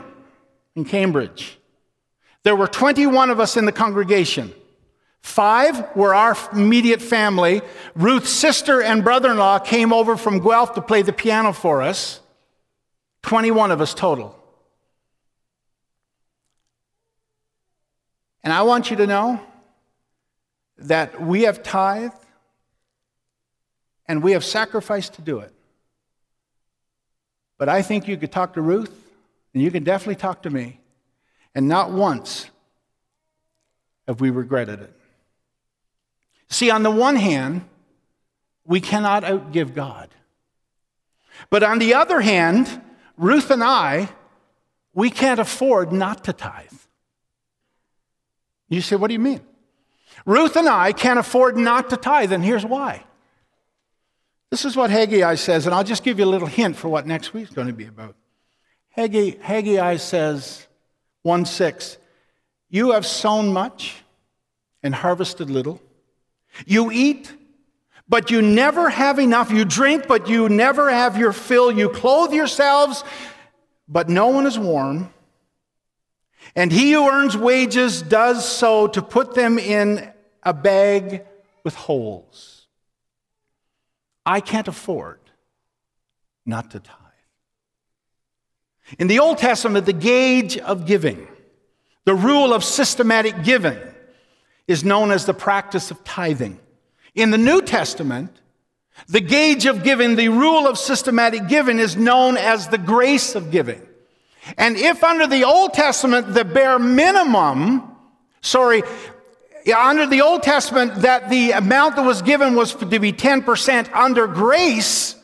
in 0.75 0.85
Cambridge, 0.85 1.57
there 2.43 2.55
were 2.55 2.67
21 2.67 3.29
of 3.29 3.39
us 3.39 3.57
in 3.57 3.65
the 3.65 3.71
congregation. 3.71 4.53
Five 5.21 5.95
were 5.95 6.13
our 6.15 6.35
immediate 6.51 7.01
family. 7.01 7.61
Ruth's 7.95 8.31
sister 8.31 8.81
and 8.81 9.03
brother 9.03 9.31
in 9.31 9.37
law 9.37 9.59
came 9.59 9.93
over 9.93 10.17
from 10.17 10.39
Guelph 10.39 10.73
to 10.73 10.81
play 10.81 11.03
the 11.03 11.13
piano 11.13 11.53
for 11.53 11.81
us. 11.81 12.19
21 13.23 13.71
of 13.71 13.81
us 13.81 13.93
total. 13.93 14.37
And 18.43 18.51
I 18.51 18.63
want 18.63 18.89
you 18.89 18.97
to 18.97 19.07
know 19.07 19.39
that 20.79 21.21
we 21.21 21.43
have 21.43 21.61
tithed 21.61 22.15
and 24.07 24.23
we 24.23 24.31
have 24.31 24.43
sacrificed 24.43 25.13
to 25.13 25.21
do 25.21 25.39
it. 25.39 25.53
But 27.57 27.69
I 27.69 27.83
think 27.83 28.07
you 28.07 28.17
could 28.17 28.31
talk 28.31 28.53
to 28.55 28.61
Ruth, 28.61 28.91
and 29.53 29.61
you 29.61 29.69
can 29.69 29.83
definitely 29.83 30.15
talk 30.15 30.41
to 30.41 30.49
me, 30.49 30.79
and 31.53 31.67
not 31.67 31.91
once 31.91 32.49
have 34.07 34.19
we 34.19 34.31
regretted 34.31 34.79
it. 34.79 35.00
See, 36.51 36.69
on 36.69 36.83
the 36.83 36.91
one 36.91 37.15
hand, 37.15 37.63
we 38.65 38.81
cannot 38.81 39.23
outgive 39.23 39.73
God. 39.73 40.09
But 41.49 41.63
on 41.63 41.79
the 41.79 41.93
other 41.93 42.19
hand, 42.19 42.81
Ruth 43.15 43.49
and 43.51 43.63
I, 43.63 44.09
we 44.93 45.09
can't 45.09 45.39
afford 45.39 45.93
not 45.93 46.25
to 46.25 46.33
tithe. 46.33 46.73
You 48.67 48.81
say, 48.81 48.97
what 48.97 49.07
do 49.07 49.13
you 49.13 49.19
mean? 49.19 49.39
Ruth 50.25 50.57
and 50.57 50.67
I 50.67 50.91
can't 50.91 51.17
afford 51.17 51.55
not 51.55 51.89
to 51.89 51.97
tithe, 51.97 52.33
and 52.33 52.43
here's 52.43 52.65
why. 52.65 53.05
This 54.49 54.65
is 54.65 54.75
what 54.75 54.89
Haggai 54.89 55.35
says, 55.35 55.65
and 55.65 55.73
I'll 55.73 55.85
just 55.85 56.03
give 56.03 56.19
you 56.19 56.25
a 56.25 56.27
little 56.27 56.47
hint 56.49 56.75
for 56.75 56.89
what 56.89 57.07
next 57.07 57.33
week's 57.33 57.51
going 57.51 57.67
to 57.67 57.73
be 57.73 57.85
about. 57.85 58.15
Haggai, 58.89 59.37
Haggai 59.41 59.95
says, 59.95 60.67
1 61.21 61.45
6, 61.45 61.97
You 62.69 62.91
have 62.91 63.05
sown 63.05 63.53
much 63.53 64.03
and 64.83 64.93
harvested 64.93 65.49
little. 65.49 65.81
You 66.65 66.91
eat, 66.91 67.33
but 68.07 68.29
you 68.29 68.41
never 68.41 68.89
have 68.89 69.19
enough. 69.19 69.51
You 69.51 69.65
drink, 69.65 70.07
but 70.07 70.27
you 70.27 70.49
never 70.49 70.91
have 70.91 71.17
your 71.17 71.33
fill. 71.33 71.71
You 71.71 71.89
clothe 71.89 72.33
yourselves, 72.33 73.03
but 73.87 74.09
no 74.09 74.27
one 74.27 74.45
is 74.45 74.59
warm. 74.59 75.13
And 76.55 76.71
he 76.71 76.91
who 76.91 77.09
earns 77.09 77.37
wages 77.37 78.01
does 78.01 78.47
so 78.47 78.87
to 78.87 79.01
put 79.01 79.33
them 79.33 79.57
in 79.57 80.11
a 80.43 80.53
bag 80.53 81.23
with 81.63 81.75
holes. 81.75 82.67
I 84.25 84.41
can't 84.41 84.67
afford 84.67 85.19
not 86.45 86.71
to 86.71 86.79
tithe. 86.79 86.97
In 88.99 89.07
the 89.07 89.19
Old 89.19 89.37
Testament, 89.37 89.85
the 89.85 89.93
gauge 89.93 90.57
of 90.57 90.85
giving, 90.85 91.27
the 92.03 92.15
rule 92.15 92.53
of 92.53 92.63
systematic 92.63 93.43
giving, 93.43 93.79
is 94.67 94.83
known 94.83 95.11
as 95.11 95.25
the 95.25 95.33
practice 95.33 95.91
of 95.91 96.03
tithing. 96.03 96.59
In 97.15 97.31
the 97.31 97.37
New 97.37 97.61
Testament, 97.61 98.41
the 99.07 99.21
gauge 99.21 99.65
of 99.65 99.83
giving, 99.83 100.15
the 100.15 100.29
rule 100.29 100.67
of 100.67 100.77
systematic 100.77 101.47
giving, 101.47 101.79
is 101.79 101.95
known 101.95 102.37
as 102.37 102.67
the 102.67 102.77
grace 102.77 103.35
of 103.35 103.51
giving. 103.51 103.81
And 104.57 104.75
if 104.75 105.03
under 105.03 105.27
the 105.27 105.43
Old 105.43 105.73
Testament, 105.73 106.33
the 106.33 106.45
bare 106.45 106.79
minimum, 106.79 107.83
sorry, 108.41 108.83
under 109.75 110.07
the 110.07 110.21
Old 110.21 110.43
Testament, 110.43 110.95
that 110.95 111.29
the 111.29 111.51
amount 111.51 111.95
that 111.95 112.05
was 112.05 112.21
given 112.21 112.55
was 112.55 112.73
to 112.75 112.85
be 112.85 113.13
10%, 113.13 113.93
under 113.93 114.27
grace, 114.27 115.15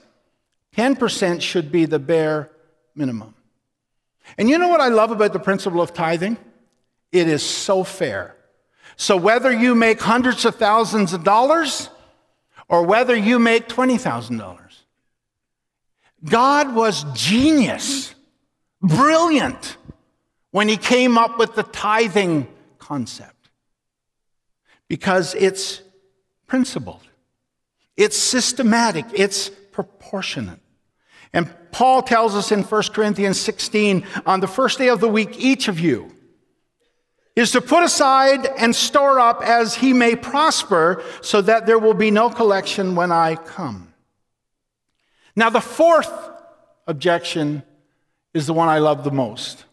10% 0.75 1.41
should 1.41 1.71
be 1.71 1.85
the 1.85 1.99
bare 1.99 2.51
minimum. 2.95 3.33
And 4.37 4.49
you 4.49 4.57
know 4.57 4.67
what 4.67 4.81
I 4.81 4.89
love 4.89 5.11
about 5.11 5.33
the 5.33 5.39
principle 5.39 5.81
of 5.81 5.93
tithing? 5.93 6.37
It 7.11 7.27
is 7.27 7.41
so 7.41 7.83
fair. 7.83 8.36
So 8.97 9.15
whether 9.15 9.51
you 9.51 9.75
make 9.75 10.01
hundreds 10.01 10.43
of 10.43 10.55
thousands 10.55 11.13
of 11.13 11.23
dollars 11.23 11.89
or 12.67 12.83
whether 12.83 13.15
you 13.15 13.37
make 13.37 13.69
$20,000, 13.69 14.57
God 16.25 16.75
was 16.75 17.05
genius, 17.13 18.15
brilliant 18.81 19.77
when 20.49 20.67
he 20.67 20.77
came 20.77 21.15
up 21.15 21.37
with 21.37 21.53
the 21.53 21.61
tithing 21.61 22.47
concept 22.79 23.49
because 24.87 25.35
it's 25.35 25.83
principled, 26.47 27.01
it's 27.95 28.17
systematic, 28.17 29.05
it's 29.13 29.49
proportionate. 29.71 30.59
And 31.33 31.53
Paul 31.71 32.01
tells 32.01 32.33
us 32.33 32.51
in 32.51 32.63
1 32.63 32.83
Corinthians 32.93 33.39
16 33.39 34.03
on 34.25 34.39
the 34.39 34.47
first 34.47 34.79
day 34.79 34.87
of 34.87 35.01
the 35.01 35.09
week, 35.09 35.37
each 35.37 35.67
of 35.67 35.79
you 35.79 36.16
is 37.37 37.51
to 37.51 37.61
put 37.61 37.83
aside 37.83 38.47
and 38.57 38.75
store 38.75 39.19
up 39.19 39.43
as 39.43 39.75
he 39.75 39.93
may 39.93 40.15
prosper, 40.15 41.03
so 41.21 41.39
that 41.39 41.67
there 41.67 41.77
will 41.77 41.93
be 41.93 42.09
no 42.09 42.31
collection 42.31 42.95
when 42.95 43.11
I 43.11 43.35
come. 43.35 43.93
Now, 45.35 45.51
the 45.51 45.61
fourth 45.61 46.11
objection 46.87 47.61
is 48.33 48.47
the 48.47 48.53
one 48.53 48.69
I 48.69 48.79
love 48.79 49.03
the 49.03 49.11
most 49.11 49.65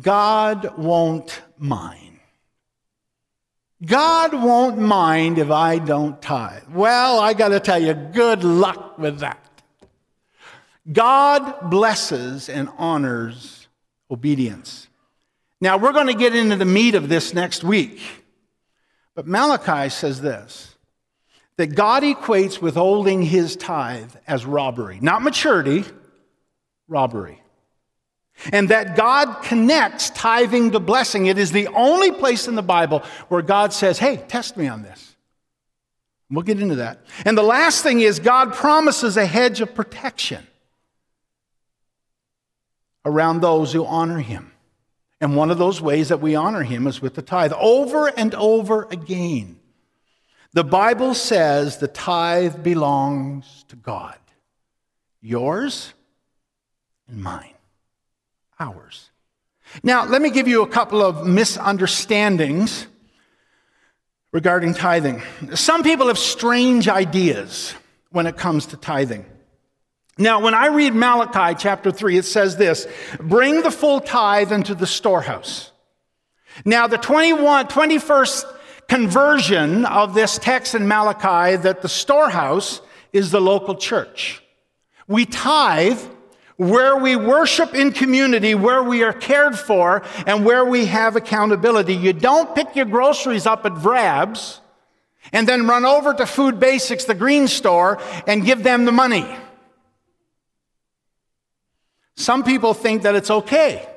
God 0.00 0.76
won't 0.76 1.42
mind. 1.56 2.18
God 3.84 4.34
won't 4.34 4.78
mind 4.78 5.38
if 5.38 5.50
I 5.50 5.78
don't 5.78 6.20
tithe. 6.20 6.64
Well, 6.70 7.18
I 7.20 7.34
got 7.34 7.48
to 7.48 7.60
tell 7.60 7.80
you, 7.80 7.94
good 7.94 8.44
luck 8.44 8.98
with 8.98 9.20
that. 9.20 9.42
God 10.92 11.70
blesses 11.70 12.48
and 12.48 12.68
honors 12.76 13.68
obedience. 14.10 14.89
Now, 15.60 15.76
we're 15.76 15.92
going 15.92 16.06
to 16.06 16.14
get 16.14 16.34
into 16.34 16.56
the 16.56 16.64
meat 16.64 16.94
of 16.94 17.08
this 17.08 17.34
next 17.34 17.62
week. 17.62 18.00
But 19.14 19.26
Malachi 19.26 19.90
says 19.90 20.20
this 20.20 20.74
that 21.56 21.74
God 21.74 22.02
equates 22.02 22.62
withholding 22.62 23.20
his 23.20 23.54
tithe 23.54 24.14
as 24.26 24.46
robbery, 24.46 24.98
not 25.02 25.20
maturity, 25.20 25.84
robbery. 26.88 27.42
And 28.50 28.70
that 28.70 28.96
God 28.96 29.42
connects 29.42 30.08
tithing 30.10 30.70
to 30.70 30.80
blessing. 30.80 31.26
It 31.26 31.36
is 31.36 31.52
the 31.52 31.68
only 31.68 32.10
place 32.10 32.48
in 32.48 32.54
the 32.54 32.62
Bible 32.62 33.02
where 33.28 33.42
God 33.42 33.74
says, 33.74 33.98
hey, 33.98 34.16
test 34.16 34.56
me 34.56 34.68
on 34.68 34.80
this. 34.80 35.14
We'll 36.30 36.44
get 36.44 36.60
into 36.60 36.76
that. 36.76 37.04
And 37.26 37.36
the 37.36 37.42
last 37.42 37.82
thing 37.82 38.00
is, 38.00 38.20
God 38.20 38.54
promises 38.54 39.18
a 39.18 39.26
hedge 39.26 39.60
of 39.60 39.74
protection 39.74 40.46
around 43.04 43.40
those 43.40 43.72
who 43.72 43.84
honor 43.84 44.20
him. 44.20 44.52
And 45.20 45.36
one 45.36 45.50
of 45.50 45.58
those 45.58 45.80
ways 45.80 46.08
that 46.08 46.20
we 46.20 46.34
honor 46.34 46.62
him 46.62 46.86
is 46.86 47.02
with 47.02 47.14
the 47.14 47.22
tithe. 47.22 47.52
Over 47.58 48.08
and 48.08 48.34
over 48.34 48.84
again, 48.90 49.58
the 50.52 50.64
Bible 50.64 51.14
says 51.14 51.78
the 51.78 51.88
tithe 51.88 52.62
belongs 52.62 53.64
to 53.68 53.76
God. 53.76 54.16
Yours 55.20 55.92
and 57.06 57.22
mine. 57.22 57.54
Ours. 58.58 59.10
Now, 59.82 60.04
let 60.04 60.22
me 60.22 60.30
give 60.30 60.48
you 60.48 60.62
a 60.62 60.68
couple 60.68 61.02
of 61.02 61.26
misunderstandings 61.26 62.86
regarding 64.32 64.74
tithing. 64.74 65.22
Some 65.54 65.82
people 65.82 66.08
have 66.08 66.18
strange 66.18 66.88
ideas 66.88 67.74
when 68.10 68.26
it 68.26 68.36
comes 68.36 68.66
to 68.66 68.76
tithing. 68.76 69.24
Now, 70.20 70.38
when 70.38 70.52
I 70.52 70.66
read 70.66 70.94
Malachi 70.94 71.56
chapter 71.58 71.90
3, 71.90 72.18
it 72.18 72.26
says 72.26 72.58
this 72.58 72.86
Bring 73.18 73.62
the 73.62 73.70
full 73.70 74.00
tithe 74.00 74.52
into 74.52 74.74
the 74.74 74.86
storehouse. 74.86 75.72
Now, 76.66 76.86
the 76.86 76.98
21, 76.98 77.68
21st 77.68 78.44
conversion 78.86 79.86
of 79.86 80.12
this 80.12 80.36
text 80.36 80.74
in 80.74 80.86
Malachi 80.86 81.56
that 81.56 81.80
the 81.80 81.88
storehouse 81.88 82.82
is 83.14 83.30
the 83.30 83.40
local 83.40 83.74
church. 83.74 84.42
We 85.08 85.24
tithe 85.24 86.00
where 86.56 86.98
we 86.98 87.16
worship 87.16 87.74
in 87.74 87.90
community, 87.90 88.54
where 88.54 88.82
we 88.82 89.02
are 89.02 89.14
cared 89.14 89.58
for, 89.58 90.02
and 90.26 90.44
where 90.44 90.66
we 90.66 90.84
have 90.84 91.16
accountability. 91.16 91.94
You 91.94 92.12
don't 92.12 92.54
pick 92.54 92.76
your 92.76 92.84
groceries 92.84 93.46
up 93.46 93.64
at 93.64 93.72
Vrab's 93.72 94.60
and 95.32 95.48
then 95.48 95.66
run 95.66 95.86
over 95.86 96.12
to 96.12 96.26
Food 96.26 96.60
Basics, 96.60 97.04
the 97.04 97.14
green 97.14 97.48
store, 97.48 97.98
and 98.26 98.44
give 98.44 98.62
them 98.62 98.84
the 98.84 98.92
money. 98.92 99.26
Some 102.20 102.44
people 102.44 102.74
think 102.74 103.02
that 103.02 103.14
it's 103.14 103.30
okay 103.30 103.88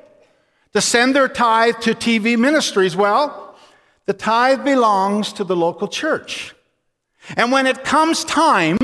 to 0.72 0.80
send 0.80 1.14
their 1.14 1.28
tithe 1.28 1.80
to 1.80 1.94
TV 1.94 2.38
ministries. 2.38 2.96
Well, 2.96 3.54
the 4.06 4.14
tithe 4.14 4.64
belongs 4.64 5.34
to 5.34 5.44
the 5.44 5.54
local 5.54 5.88
church. 5.88 6.54
And 7.36 7.52
when 7.52 7.66
it 7.66 7.84
comes 7.84 8.24
time 8.24 8.78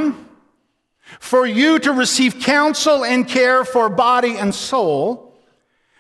for 1.21 1.47
you 1.47 1.79
to 1.79 1.91
receive 1.91 2.41
counsel 2.41 3.03
and 3.03 3.27
care 3.27 3.65
for 3.65 3.89
body 3.89 4.37
and 4.37 4.55
soul, 4.55 5.35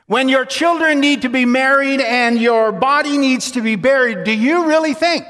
when 0.06 0.28
your 0.28 0.44
children 0.44 1.00
need 1.00 1.22
to 1.22 1.30
be 1.30 1.46
married 1.46 2.02
and 2.02 2.38
your 2.38 2.72
body 2.72 3.16
needs 3.16 3.52
to 3.52 3.62
be 3.62 3.74
buried, 3.74 4.24
do 4.24 4.32
you 4.32 4.66
really 4.66 4.92
think 4.92 5.24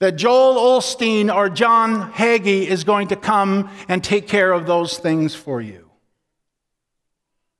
that 0.00 0.16
Joel 0.16 0.78
Osteen 0.78 1.34
or 1.34 1.48
John 1.48 2.12
Hagee 2.12 2.66
is 2.66 2.84
going 2.84 3.08
to 3.08 3.16
come 3.16 3.70
and 3.88 4.04
take 4.04 4.28
care 4.28 4.52
of 4.52 4.66
those 4.66 4.98
things 4.98 5.34
for 5.34 5.62
you? 5.62 5.87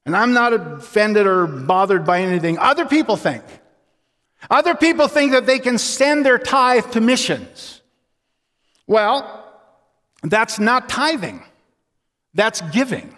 And 0.09 0.17
I'm 0.17 0.33
not 0.33 0.55
offended 0.55 1.27
or 1.27 1.47
bothered 1.47 2.07
by 2.07 2.23
anything 2.23 2.57
other 2.57 2.87
people 2.87 3.15
think. 3.15 3.45
Other 4.49 4.75
people 4.75 5.07
think 5.07 5.33
that 5.33 5.45
they 5.45 5.59
can 5.59 5.77
send 5.77 6.25
their 6.25 6.39
tithe 6.39 6.93
to 6.93 7.03
missions. 7.03 7.83
Well, 8.87 9.45
that's 10.23 10.59
not 10.59 10.89
tithing, 10.89 11.45
that's 12.33 12.63
giving. 12.73 13.15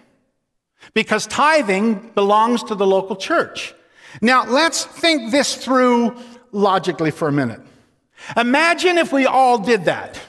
Because 0.92 1.28
tithing 1.28 2.10
belongs 2.16 2.64
to 2.64 2.74
the 2.74 2.88
local 2.88 3.14
church. 3.14 3.72
Now, 4.20 4.44
let's 4.44 4.84
think 4.84 5.30
this 5.30 5.54
through 5.54 6.16
logically 6.50 7.12
for 7.12 7.28
a 7.28 7.32
minute. 7.32 7.60
Imagine 8.36 8.98
if 8.98 9.12
we 9.12 9.26
all 9.26 9.58
did 9.58 9.84
that, 9.84 10.20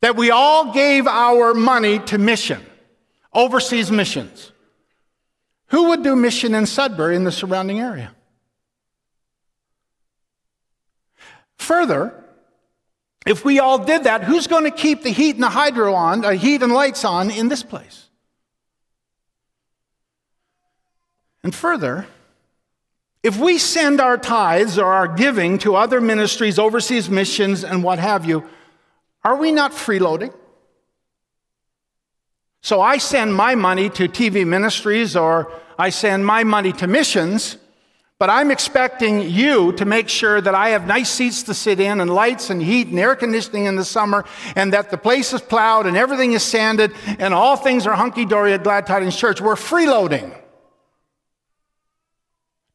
that 0.00 0.16
we 0.16 0.30
all 0.30 0.72
gave 0.72 1.06
our 1.06 1.52
money 1.52 1.98
to 1.98 2.16
mission, 2.16 2.64
overseas 3.34 3.90
missions. 3.90 4.52
Who 5.76 5.90
would 5.90 6.02
do 6.02 6.16
mission 6.16 6.54
in 6.54 6.64
Sudbury 6.64 7.16
and 7.16 7.26
the 7.26 7.30
surrounding 7.30 7.80
area? 7.80 8.10
Further, 11.58 12.24
if 13.26 13.44
we 13.44 13.58
all 13.58 13.84
did 13.84 14.04
that, 14.04 14.24
who's 14.24 14.46
going 14.46 14.64
to 14.64 14.70
keep 14.70 15.02
the 15.02 15.10
heat 15.10 15.34
and 15.34 15.42
the 15.42 15.50
hydro 15.50 15.92
on, 15.92 16.22
the 16.22 16.28
uh, 16.28 16.30
heat 16.30 16.62
and 16.62 16.72
lights 16.72 17.04
on 17.04 17.30
in 17.30 17.48
this 17.48 17.62
place? 17.62 18.08
And 21.42 21.54
further, 21.54 22.06
if 23.22 23.38
we 23.38 23.58
send 23.58 24.00
our 24.00 24.16
tithes 24.16 24.78
or 24.78 24.90
our 24.94 25.06
giving 25.06 25.58
to 25.58 25.76
other 25.76 26.00
ministries, 26.00 26.58
overseas 26.58 27.10
missions, 27.10 27.64
and 27.64 27.84
what 27.84 27.98
have 27.98 28.24
you, 28.24 28.48
are 29.22 29.36
we 29.36 29.52
not 29.52 29.72
freeloading? 29.72 30.32
So 32.66 32.80
I 32.80 32.98
send 32.98 33.32
my 33.32 33.54
money 33.54 33.88
to 33.90 34.08
TV 34.08 34.44
ministries 34.44 35.14
or 35.14 35.52
I 35.78 35.90
send 35.90 36.26
my 36.26 36.42
money 36.42 36.72
to 36.72 36.88
missions, 36.88 37.58
but 38.18 38.28
I'm 38.28 38.50
expecting 38.50 39.30
you 39.30 39.70
to 39.74 39.84
make 39.84 40.08
sure 40.08 40.40
that 40.40 40.52
I 40.52 40.70
have 40.70 40.84
nice 40.84 41.08
seats 41.08 41.44
to 41.44 41.54
sit 41.54 41.78
in 41.78 42.00
and 42.00 42.10
lights 42.10 42.50
and 42.50 42.60
heat 42.60 42.88
and 42.88 42.98
air 42.98 43.14
conditioning 43.14 43.66
in 43.66 43.76
the 43.76 43.84
summer 43.84 44.24
and 44.56 44.72
that 44.72 44.90
the 44.90 44.98
place 44.98 45.32
is 45.32 45.42
plowed 45.42 45.86
and 45.86 45.96
everything 45.96 46.32
is 46.32 46.42
sanded 46.42 46.92
and 47.20 47.32
all 47.32 47.54
things 47.54 47.86
are 47.86 47.94
hunky 47.94 48.24
dory 48.24 48.52
at 48.52 48.64
Glad 48.64 48.84
Tidings 48.84 49.14
Church. 49.14 49.40
We're 49.40 49.54
freeloading. 49.54 50.36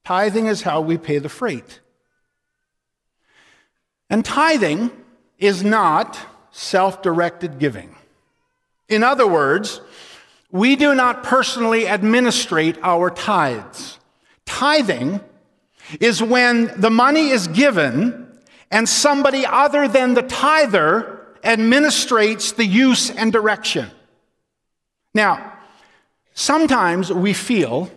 Tithing 0.05 0.47
is 0.47 0.61
how 0.61 0.79
we 0.79 0.97
pay 0.97 1.17
the 1.17 1.27
freight. 1.27 1.81
And 4.09 4.23
tithing 4.23 4.89
is 5.37 5.65
not 5.65 6.17
self 6.51 7.01
directed 7.01 7.59
giving. 7.59 7.97
In 8.91 9.03
other 9.03 9.25
words, 9.25 9.79
we 10.51 10.75
do 10.75 10.93
not 10.93 11.23
personally 11.23 11.87
administrate 11.87 12.77
our 12.83 13.09
tithes. 13.09 13.97
Tithing 14.45 15.21
is 16.01 16.21
when 16.21 16.79
the 16.79 16.89
money 16.89 17.29
is 17.29 17.47
given 17.47 18.37
and 18.69 18.87
somebody 18.87 19.45
other 19.45 19.87
than 19.87 20.13
the 20.13 20.23
tither 20.23 21.25
administrates 21.41 22.53
the 22.53 22.65
use 22.65 23.09
and 23.09 23.31
direction. 23.31 23.89
Now, 25.13 25.53
sometimes 26.33 27.13
we 27.13 27.31
feel 27.31 27.89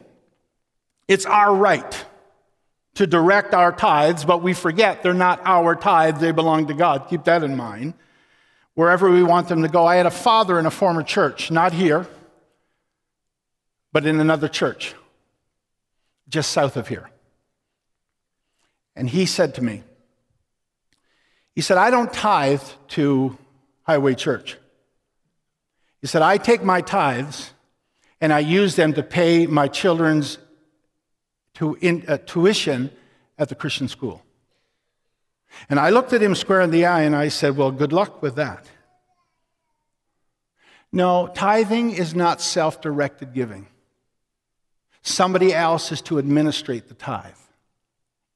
it's 1.09 1.27
our 1.27 1.53
right 1.55 2.05
to 2.95 3.07
direct 3.09 3.53
our 3.53 3.73
tithes, 3.73 4.25
but 4.25 4.43
we 4.43 4.55
forget 4.55 5.03
they're 5.03 5.13
not 5.13 5.41
our 5.45 5.75
tithes, 5.75 6.21
they 6.21 6.31
belong 6.31 6.69
to 6.69 6.75
God. 6.75 7.09
Keep 7.11 7.25
that 7.25 7.43
in 7.43 7.57
mind 7.57 7.95
wherever 8.75 9.11
we 9.11 9.23
want 9.23 9.49
them 9.49 9.63
to 9.63 9.69
go. 9.69 9.87
I 9.87 9.97
had 9.97 10.07
a 10.07 10.11
father 10.11 10.59
in 10.59 10.67
a 10.67 10.71
former 10.71 11.03
church, 11.03 11.51
not 11.51 11.73
here, 11.73 12.07
but 13.93 14.07
in 14.07 14.21
another 14.21 14.49
church, 14.49 14.95
just 16.29 16.51
south 16.51 16.77
of 16.77 16.89
here. 16.89 17.09
And 18.97 19.09
he 19.09 19.27
said 19.27 19.55
to 19.55 19.63
me, 19.63 19.83
he 21.55 21.61
said, 21.61 21.79
I 21.79 21.91
don't 21.91 22.13
tithe 22.13 22.63
to 22.89 23.39
Highway 23.83 24.15
Church. 24.15 24.59
He 26.01 26.07
said, 26.07 26.23
I 26.23 26.37
take 26.37 26.63
my 26.63 26.81
tithes 26.81 27.53
and 28.21 28.33
I 28.33 28.41
use 28.41 28.77
them 28.77 28.93
to 28.95 29.03
pay 29.03 29.47
my 29.47 29.69
children's 29.69 30.39
uh, 31.61 32.19
tuition 32.27 32.91
at 33.39 33.49
the 33.49 33.55
Christian 33.55 33.87
school. 33.89 34.23
And 35.69 35.81
I 35.81 35.91
looked 35.91 36.13
at 36.13 36.23
him 36.23 36.35
square 36.35 36.61
in 36.61 36.71
the 36.71 36.87
eye 36.87 37.03
and 37.03 37.17
I 37.17 37.29
said, 37.29 37.57
Well, 37.57 37.71
good 37.71 37.93
luck 37.93 38.23
with 38.23 38.37
that. 38.37 38.67
No, 40.93 41.29
tithing 41.35 41.91
is 41.91 42.15
not 42.15 42.41
self 42.41 42.81
directed 42.81 43.35
giving. 43.35 43.67
Somebody 45.03 45.53
else 45.53 45.93
is 45.93 46.01
to 46.03 46.19
administrate 46.19 46.89
the 46.89 46.95
tithe. 46.95 47.33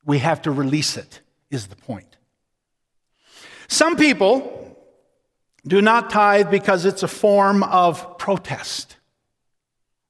We 0.05 0.19
have 0.19 0.43
to 0.43 0.51
release 0.51 0.97
it, 0.97 1.21
is 1.51 1.69
the 1.69 1.77
point. 1.77 2.17
Some 3.69 3.97
people 3.97 4.77
do 5.67 5.83
not 5.83 6.11
tithe 6.11 6.51
because 6.51 6.85
it's 6.85 7.03
a 7.03 7.09
form 7.09 7.63
of 7.63 8.19
protest. 8.19 8.97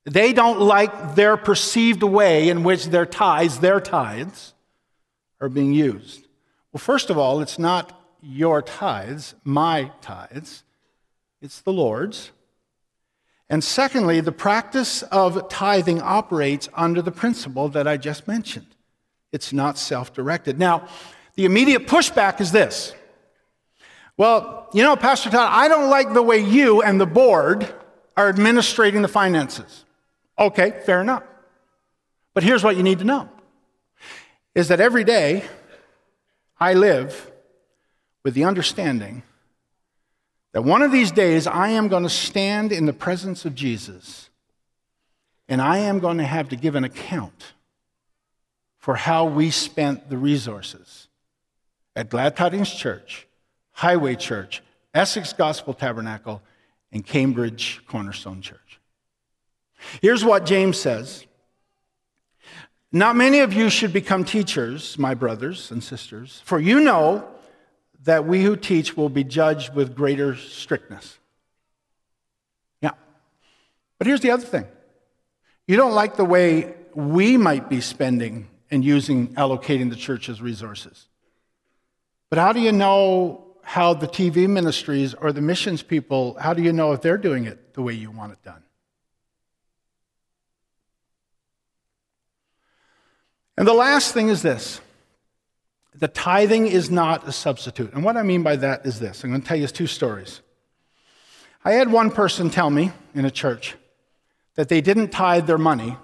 They 0.04 0.32
don't 0.32 0.60
like 0.60 1.16
their 1.16 1.36
perceived 1.36 2.02
way 2.02 2.48
in 2.48 2.62
which 2.62 2.86
their 2.86 3.04
tithes, 3.04 3.58
their 3.58 3.80
tithes, 3.80 4.54
are 5.40 5.48
being 5.48 5.74
used. 5.74 6.27
Well, 6.72 6.80
first 6.80 7.10
of 7.10 7.18
all, 7.18 7.40
it's 7.40 7.58
not 7.58 7.98
your 8.20 8.62
tithes, 8.62 9.34
my 9.44 9.92
tithes, 10.00 10.64
it's 11.40 11.60
the 11.60 11.72
Lord's. 11.72 12.32
And 13.50 13.64
secondly, 13.64 14.20
the 14.20 14.32
practice 14.32 15.02
of 15.04 15.48
tithing 15.48 16.02
operates 16.02 16.68
under 16.74 17.00
the 17.00 17.12
principle 17.12 17.68
that 17.70 17.86
I 17.86 17.96
just 17.96 18.28
mentioned 18.28 18.66
it's 19.32 19.52
not 19.52 19.76
self 19.76 20.12
directed. 20.12 20.58
Now, 20.58 20.88
the 21.34 21.44
immediate 21.44 21.86
pushback 21.86 22.40
is 22.40 22.52
this 22.52 22.94
well, 24.16 24.68
you 24.74 24.82
know, 24.82 24.96
Pastor 24.96 25.30
Todd, 25.30 25.48
I 25.52 25.68
don't 25.68 25.88
like 25.88 26.12
the 26.12 26.22
way 26.22 26.38
you 26.38 26.82
and 26.82 27.00
the 27.00 27.06
board 27.06 27.72
are 28.16 28.28
administrating 28.28 29.00
the 29.00 29.08
finances. 29.08 29.84
Okay, 30.36 30.82
fair 30.84 31.00
enough. 31.00 31.22
But 32.34 32.42
here's 32.42 32.64
what 32.64 32.76
you 32.76 32.82
need 32.82 32.98
to 32.98 33.04
know 33.04 33.28
is 34.54 34.68
that 34.68 34.80
every 34.80 35.04
day 35.04 35.44
I 36.60 36.74
live 36.74 37.30
with 38.24 38.34
the 38.34 38.44
understanding 38.44 39.22
that 40.52 40.62
one 40.62 40.82
of 40.82 40.92
these 40.92 41.12
days 41.12 41.46
I 41.46 41.68
am 41.70 41.88
going 41.88 42.02
to 42.02 42.08
stand 42.08 42.72
in 42.72 42.86
the 42.86 42.92
presence 42.92 43.44
of 43.44 43.54
Jesus 43.54 44.28
and 45.48 45.62
I 45.62 45.78
am 45.78 45.98
going 45.98 46.18
to 46.18 46.24
have 46.24 46.48
to 46.50 46.56
give 46.56 46.74
an 46.74 46.84
account 46.84 47.54
for 48.76 48.96
how 48.96 49.24
we 49.24 49.50
spent 49.50 50.10
the 50.10 50.18
resources 50.18 51.08
at 51.96 52.10
Glad 52.10 52.36
Tidings 52.36 52.70
Church, 52.70 53.26
Highway 53.72 54.14
Church, 54.14 54.62
Essex 54.94 55.32
Gospel 55.32 55.74
Tabernacle, 55.74 56.42
and 56.92 57.04
Cambridge 57.04 57.82
Cornerstone 57.86 58.40
Church. 58.40 58.80
Here's 60.02 60.24
what 60.24 60.46
James 60.46 60.78
says 60.78 61.24
not 62.90 63.16
many 63.16 63.40
of 63.40 63.52
you 63.52 63.68
should 63.68 63.92
become 63.92 64.24
teachers, 64.24 64.98
my 64.98 65.14
brothers 65.14 65.70
and 65.70 65.82
sisters, 65.82 66.40
for 66.44 66.58
you 66.58 66.80
know 66.80 67.28
that 68.04 68.24
we 68.26 68.42
who 68.42 68.56
teach 68.56 68.96
will 68.96 69.10
be 69.10 69.24
judged 69.24 69.74
with 69.74 69.94
greater 69.94 70.34
strictness. 70.36 71.18
Yeah. 72.80 72.92
But 73.98 74.06
here's 74.06 74.20
the 74.20 74.30
other 74.30 74.46
thing 74.46 74.66
you 75.66 75.76
don't 75.76 75.92
like 75.92 76.16
the 76.16 76.24
way 76.24 76.74
we 76.94 77.36
might 77.36 77.68
be 77.68 77.80
spending 77.80 78.48
and 78.70 78.84
using, 78.84 79.28
allocating 79.34 79.90
the 79.90 79.96
church's 79.96 80.40
resources. 80.40 81.08
But 82.30 82.38
how 82.38 82.52
do 82.52 82.60
you 82.60 82.72
know 82.72 83.44
how 83.62 83.92
the 83.92 84.08
TV 84.08 84.48
ministries 84.48 85.12
or 85.12 85.30
the 85.30 85.42
missions 85.42 85.82
people, 85.82 86.36
how 86.40 86.54
do 86.54 86.62
you 86.62 86.72
know 86.72 86.92
if 86.92 87.02
they're 87.02 87.18
doing 87.18 87.44
it 87.44 87.74
the 87.74 87.82
way 87.82 87.92
you 87.92 88.10
want 88.10 88.32
it 88.32 88.42
done? 88.42 88.62
And 93.58 93.66
the 93.66 93.74
last 93.74 94.14
thing 94.14 94.28
is 94.28 94.40
this 94.40 94.80
the 95.96 96.06
tithing 96.06 96.68
is 96.68 96.92
not 96.92 97.26
a 97.26 97.32
substitute. 97.32 97.92
And 97.92 98.04
what 98.04 98.16
I 98.16 98.22
mean 98.22 98.44
by 98.44 98.54
that 98.54 98.86
is 98.86 99.00
this 99.00 99.24
I'm 99.24 99.30
going 99.30 99.42
to 99.42 99.48
tell 99.48 99.56
you 99.56 99.66
two 99.66 99.88
stories. 99.88 100.40
I 101.64 101.72
had 101.72 101.90
one 101.90 102.12
person 102.12 102.50
tell 102.50 102.70
me 102.70 102.92
in 103.16 103.24
a 103.24 103.32
church 103.32 103.74
that 104.54 104.68
they 104.68 104.80
didn't 104.80 105.08
tithe 105.08 105.48
their 105.48 105.58
money 105.58 105.96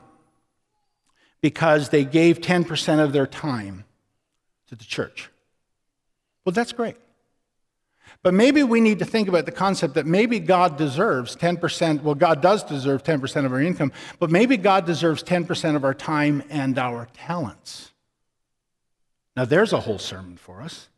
because 1.41 1.91
they 1.91 2.05
gave 2.05 2.41
10% 2.41 2.99
of 2.99 3.13
their 3.13 3.27
time 3.27 3.85
to 4.67 4.75
the 4.75 4.85
church. 4.85 5.31
Well, 6.45 6.53
that's 6.53 6.73
great. 6.73 6.97
But 8.25 8.33
maybe 8.33 8.63
we 8.63 8.81
need 8.81 9.01
to 9.01 9.05
think 9.05 9.29
about 9.29 9.45
the 9.45 9.53
concept 9.53 9.95
that 9.95 10.07
maybe 10.07 10.41
God 10.41 10.79
deserves 10.79 11.37
10%. 11.37 12.01
Well, 12.03 12.15
God 12.15 12.41
does 12.41 12.65
deserve 12.65 13.03
10% 13.05 13.45
of 13.45 13.53
our 13.53 13.61
income, 13.61 13.93
but 14.19 14.31
maybe 14.31 14.57
God 14.57 14.87
deserves 14.87 15.23
10% 15.23 15.77
of 15.77 15.85
our 15.85 15.93
time 15.93 16.43
and 16.49 16.79
our 16.79 17.07
talents. 17.13 17.93
Now, 19.37 19.45
there's 19.45 19.75
a 19.75 19.81
whole 19.81 19.99
sermon 19.99 20.39
for 20.39 20.63
us. 20.63 20.89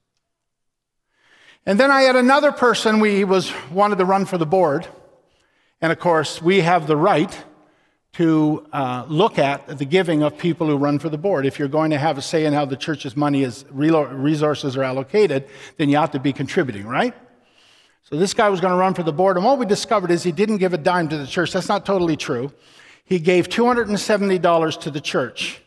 And 1.67 1.81
then 1.81 1.91
I 1.91 2.03
had 2.03 2.15
another 2.15 2.53
person, 2.53 3.01
we 3.01 3.25
was 3.25 3.53
wanted 3.73 3.99
to 3.99 4.05
run 4.05 4.25
for 4.25 4.39
the 4.39 4.47
board. 4.47 4.87
And 5.81 5.91
of 5.91 5.99
course, 5.99 6.41
we 6.41 6.61
have 6.61 6.87
the 6.87 6.97
right 6.97 7.37
to 8.17 8.67
uh, 8.73 9.05
look 9.09 9.39
at 9.39 9.67
the 9.77 9.85
giving 9.85 10.23
of 10.23 10.39
people 10.39 10.67
who 10.69 10.77
run 10.79 10.99
for 10.99 11.11
the 11.11 11.19
board. 11.19 11.45
If 11.45 11.59
you're 11.59 11.69
going 11.69 11.91
to 11.91 11.99
have 11.99 12.17
a 12.17 12.23
say 12.23 12.47
in 12.47 12.55
how 12.55 12.65
the 12.65 12.77
church's 12.77 13.15
money 13.15 13.43
is, 13.43 13.67
resources 13.71 14.75
are 14.75 14.83
allocated, 14.83 15.47
then 15.77 15.91
you 15.91 15.99
have 15.99 16.13
to 16.13 16.19
be 16.19 16.33
contributing, 16.33 16.87
right? 16.87 17.15
So 18.05 18.17
this 18.17 18.33
guy 18.33 18.49
was 18.49 18.63
going 18.63 18.73
to 18.73 18.79
run 18.79 18.95
for 18.95 19.03
the 19.03 19.13
board, 19.13 19.37
and 19.37 19.45
what 19.45 19.59
we 19.59 19.67
discovered 19.67 20.11
is 20.11 20.23
he 20.23 20.33
didn't 20.33 20.57
give 20.57 20.73
a 20.73 20.79
dime 20.79 21.11
to 21.11 21.19
the 21.19 21.27
church. 21.27 21.53
That's 21.53 21.69
not 21.69 21.85
totally 21.85 22.17
true. 22.17 22.53
He 23.05 23.19
gave 23.19 23.51
$270 23.51 24.81
to 24.81 24.91
the 24.91 25.01
church, 25.03 25.61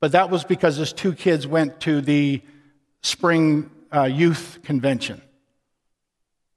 but 0.00 0.12
that 0.12 0.30
was 0.30 0.44
because 0.44 0.76
his 0.76 0.94
two 0.94 1.12
kids 1.12 1.46
went 1.46 1.78
to 1.80 2.00
the 2.00 2.40
spring 3.02 3.70
uh, 3.94 4.04
youth 4.04 4.60
convention. 4.62 5.20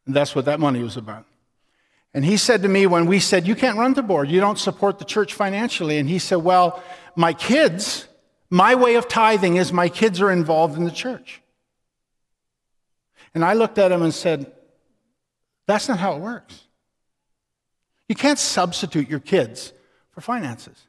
And 0.05 0.15
that's 0.15 0.33
what 0.33 0.45
that 0.45 0.61
money 0.61 0.81
was 0.81 0.95
about. 0.95 1.25
And 2.15 2.23
he 2.23 2.37
said 2.37 2.61
to 2.61 2.69
me 2.69 2.87
when 2.87 3.07
we 3.07 3.19
said, 3.19 3.45
You 3.45 3.55
can't 3.55 3.77
run 3.77 3.93
the 3.93 4.01
board, 4.01 4.31
you 4.31 4.39
don't 4.39 4.57
support 4.57 4.99
the 4.99 5.05
church 5.05 5.33
financially. 5.33 5.97
And 5.97 6.07
he 6.07 6.17
said, 6.17 6.37
Well, 6.37 6.81
my 7.17 7.33
kids, 7.33 8.07
my 8.49 8.73
way 8.73 8.95
of 8.95 9.09
tithing 9.09 9.57
is 9.57 9.73
my 9.73 9.89
kids 9.89 10.21
are 10.21 10.31
involved 10.31 10.77
in 10.77 10.85
the 10.85 10.91
church. 10.91 11.41
And 13.33 13.43
I 13.43 13.51
looked 13.51 13.77
at 13.77 13.91
him 13.91 14.01
and 14.01 14.13
said, 14.13 14.49
That's 15.67 15.89
not 15.89 15.99
how 15.99 16.15
it 16.15 16.21
works. 16.21 16.61
You 18.07 18.15
can't 18.15 18.39
substitute 18.39 19.09
your 19.09 19.19
kids 19.19 19.73
for 20.11 20.21
finances. 20.21 20.87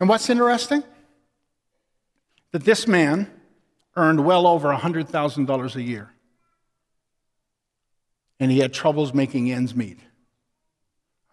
And 0.00 0.08
what's 0.08 0.28
interesting? 0.28 0.82
That 2.50 2.64
this 2.64 2.88
man 2.88 3.30
earned 3.94 4.24
well 4.24 4.48
over 4.48 4.74
$100,000 4.74 5.76
a 5.76 5.82
year. 5.82 6.10
And 8.40 8.50
he 8.50 8.58
had 8.60 8.72
troubles 8.72 9.12
making 9.12 9.50
ends 9.50 9.74
meet. 9.74 9.98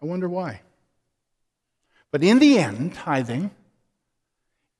I 0.02 0.06
wonder 0.06 0.28
why. 0.28 0.60
But 2.10 2.22
in 2.22 2.38
the 2.38 2.58
end, 2.58 2.94
tithing 2.94 3.50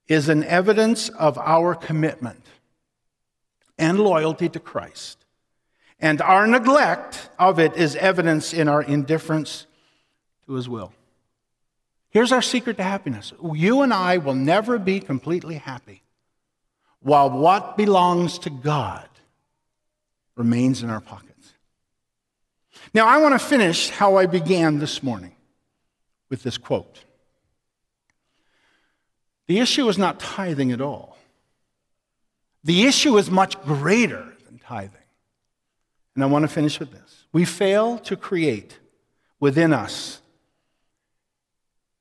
is 0.07 0.29
an 0.29 0.43
evidence 0.43 1.09
of 1.09 1.37
our 1.37 1.75
commitment 1.75 2.43
and 3.77 3.99
loyalty 3.99 4.49
to 4.49 4.59
Christ. 4.59 5.25
And 5.99 6.21
our 6.21 6.47
neglect 6.47 7.29
of 7.39 7.59
it 7.59 7.75
is 7.75 7.95
evidence 7.95 8.53
in 8.53 8.67
our 8.67 8.81
indifference 8.81 9.65
to 10.45 10.53
his 10.53 10.69
will. 10.69 10.93
Here's 12.09 12.31
our 12.31 12.41
secret 12.41 12.77
to 12.77 12.83
happiness 12.83 13.33
you 13.53 13.81
and 13.81 13.93
I 13.93 14.17
will 14.17 14.35
never 14.35 14.79
be 14.79 14.99
completely 14.99 15.55
happy 15.55 16.03
while 16.99 17.29
what 17.29 17.77
belongs 17.77 18.39
to 18.39 18.49
God 18.49 19.07
remains 20.35 20.83
in 20.83 20.89
our 20.89 21.01
pockets. 21.01 21.26
Now, 22.93 23.07
I 23.07 23.17
want 23.17 23.39
to 23.39 23.45
finish 23.45 23.89
how 23.89 24.15
I 24.15 24.25
began 24.25 24.79
this 24.79 25.03
morning 25.03 25.35
with 26.29 26.43
this 26.43 26.57
quote. 26.57 27.03
The 29.47 29.59
issue 29.59 29.87
is 29.87 29.97
not 29.97 30.19
tithing 30.19 30.71
at 30.71 30.81
all. 30.81 31.17
The 32.63 32.85
issue 32.85 33.17
is 33.17 33.31
much 33.31 33.61
greater 33.63 34.33
than 34.45 34.59
tithing. 34.59 35.01
And 36.15 36.23
I 36.23 36.27
want 36.27 36.43
to 36.43 36.49
finish 36.49 36.79
with 36.79 36.91
this. 36.91 37.25
We 37.31 37.45
fail 37.45 37.97
to 37.99 38.17
create 38.17 38.79
within 39.39 39.71
us 39.71 40.21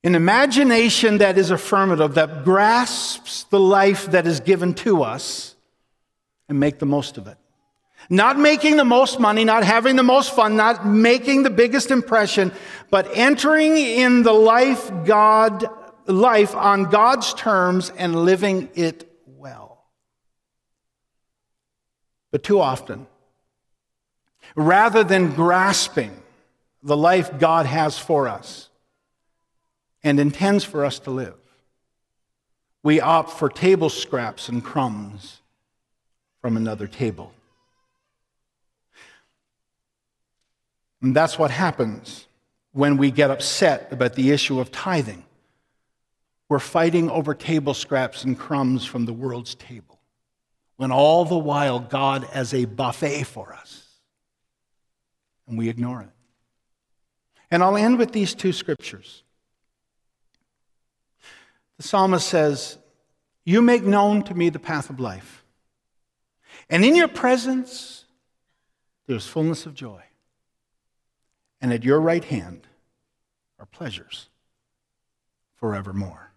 an 0.02 0.14
imagination 0.14 1.18
that 1.18 1.36
is 1.36 1.50
affirmative, 1.50 2.14
that 2.14 2.44
grasps 2.44 3.44
the 3.44 3.58
life 3.58 4.06
that 4.06 4.26
is 4.26 4.40
given 4.40 4.72
to 4.74 5.02
us 5.02 5.56
and 6.48 6.60
make 6.60 6.78
the 6.78 6.86
most 6.86 7.18
of 7.18 7.26
it. 7.26 7.36
Not 8.08 8.38
making 8.38 8.76
the 8.76 8.84
most 8.84 9.18
money, 9.18 9.44
not 9.44 9.64
having 9.64 9.96
the 9.96 10.02
most 10.02 10.34
fun, 10.34 10.56
not 10.56 10.86
making 10.86 11.42
the 11.42 11.50
biggest 11.50 11.90
impression, 11.90 12.52
but 12.90 13.08
entering 13.14 13.76
in 13.76 14.22
the 14.22 14.32
life 14.32 14.90
God 15.04 15.68
life 16.06 16.54
on 16.54 16.84
God's 16.84 17.34
terms 17.34 17.90
and 17.90 18.24
living 18.24 18.68
it 18.74 19.10
well. 19.26 19.84
But 22.30 22.44
too 22.44 22.60
often, 22.60 23.08
rather 24.54 25.02
than 25.02 25.32
grasping 25.32 26.22
the 26.82 26.96
life 26.96 27.40
God 27.40 27.66
has 27.66 27.98
for 27.98 28.28
us, 28.28 28.68
and 30.06 30.20
intends 30.20 30.62
for 30.62 30.84
us 30.84 31.00
to 31.00 31.10
live. 31.10 31.34
We 32.84 33.00
opt 33.00 33.30
for 33.30 33.48
table 33.48 33.90
scraps 33.90 34.48
and 34.48 34.62
crumbs 34.62 35.40
from 36.40 36.56
another 36.56 36.86
table. 36.86 37.32
And 41.02 41.14
that's 41.14 41.38
what 41.38 41.50
happens 41.50 42.26
when 42.72 42.96
we 42.96 43.10
get 43.10 43.30
upset 43.30 43.88
about 43.92 44.14
the 44.14 44.30
issue 44.30 44.60
of 44.60 44.70
tithing. 44.70 45.24
We're 46.48 46.58
fighting 46.58 47.10
over 47.10 47.34
table 47.34 47.74
scraps 47.74 48.24
and 48.24 48.38
crumbs 48.38 48.84
from 48.84 49.04
the 49.04 49.12
world's 49.12 49.54
table, 49.54 49.98
when 50.76 50.92
all 50.92 51.24
the 51.24 51.38
while 51.38 51.80
God 51.80 52.24
has 52.24 52.54
a 52.54 52.66
buffet 52.66 53.24
for 53.24 53.52
us, 53.52 53.86
and 55.48 55.58
we 55.58 55.68
ignore 55.68 56.02
it. 56.02 56.10
And 57.50 57.62
I'll 57.62 57.76
end 57.76 57.98
with 57.98 58.12
these 58.12 58.34
two 58.34 58.52
scriptures. 58.52 59.22
The 61.76 61.82
psalmist 61.82 62.26
says, 62.26 62.78
You 63.44 63.62
make 63.62 63.82
known 63.82 64.22
to 64.24 64.34
me 64.34 64.48
the 64.48 64.58
path 64.58 64.90
of 64.90 65.00
life. 65.00 65.44
And 66.68 66.84
in 66.84 66.96
your 66.96 67.08
presence, 67.08 68.04
there's 69.06 69.26
fullness 69.26 69.66
of 69.66 69.74
joy. 69.74 70.02
And 71.60 71.72
at 71.72 71.84
your 71.84 72.00
right 72.00 72.24
hand 72.24 72.66
are 73.58 73.66
pleasures 73.66 74.28
forevermore. 75.56 76.32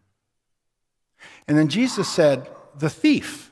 And 1.47 1.57
then 1.57 1.67
Jesus 1.67 2.07
said, 2.07 2.47
The 2.77 2.89
thief 2.89 3.51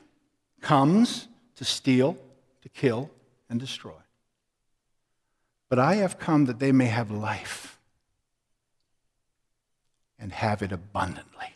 comes 0.60 1.28
to 1.56 1.64
steal, 1.64 2.16
to 2.62 2.68
kill, 2.68 3.10
and 3.50 3.60
destroy. 3.60 3.92
But 5.68 5.78
I 5.78 5.96
have 5.96 6.18
come 6.18 6.46
that 6.46 6.58
they 6.58 6.72
may 6.72 6.86
have 6.86 7.10
life 7.10 7.78
and 10.18 10.32
have 10.32 10.62
it 10.62 10.72
abundantly 10.72 11.54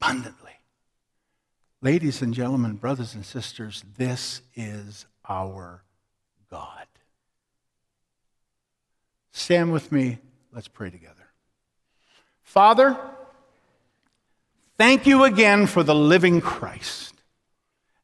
abundantly. 0.00 0.52
Ladies 1.80 2.22
and 2.22 2.34
gentlemen, 2.34 2.74
brothers 2.74 3.14
and 3.14 3.24
sisters, 3.24 3.84
this 3.96 4.42
is 4.56 5.06
our 5.28 5.82
God. 6.50 6.87
Stand 9.38 9.72
with 9.72 9.92
me. 9.92 10.18
Let's 10.52 10.66
pray 10.66 10.90
together. 10.90 11.14
Father, 12.42 12.98
thank 14.76 15.06
you 15.06 15.22
again 15.22 15.68
for 15.68 15.84
the 15.84 15.94
living 15.94 16.40
Christ. 16.40 17.14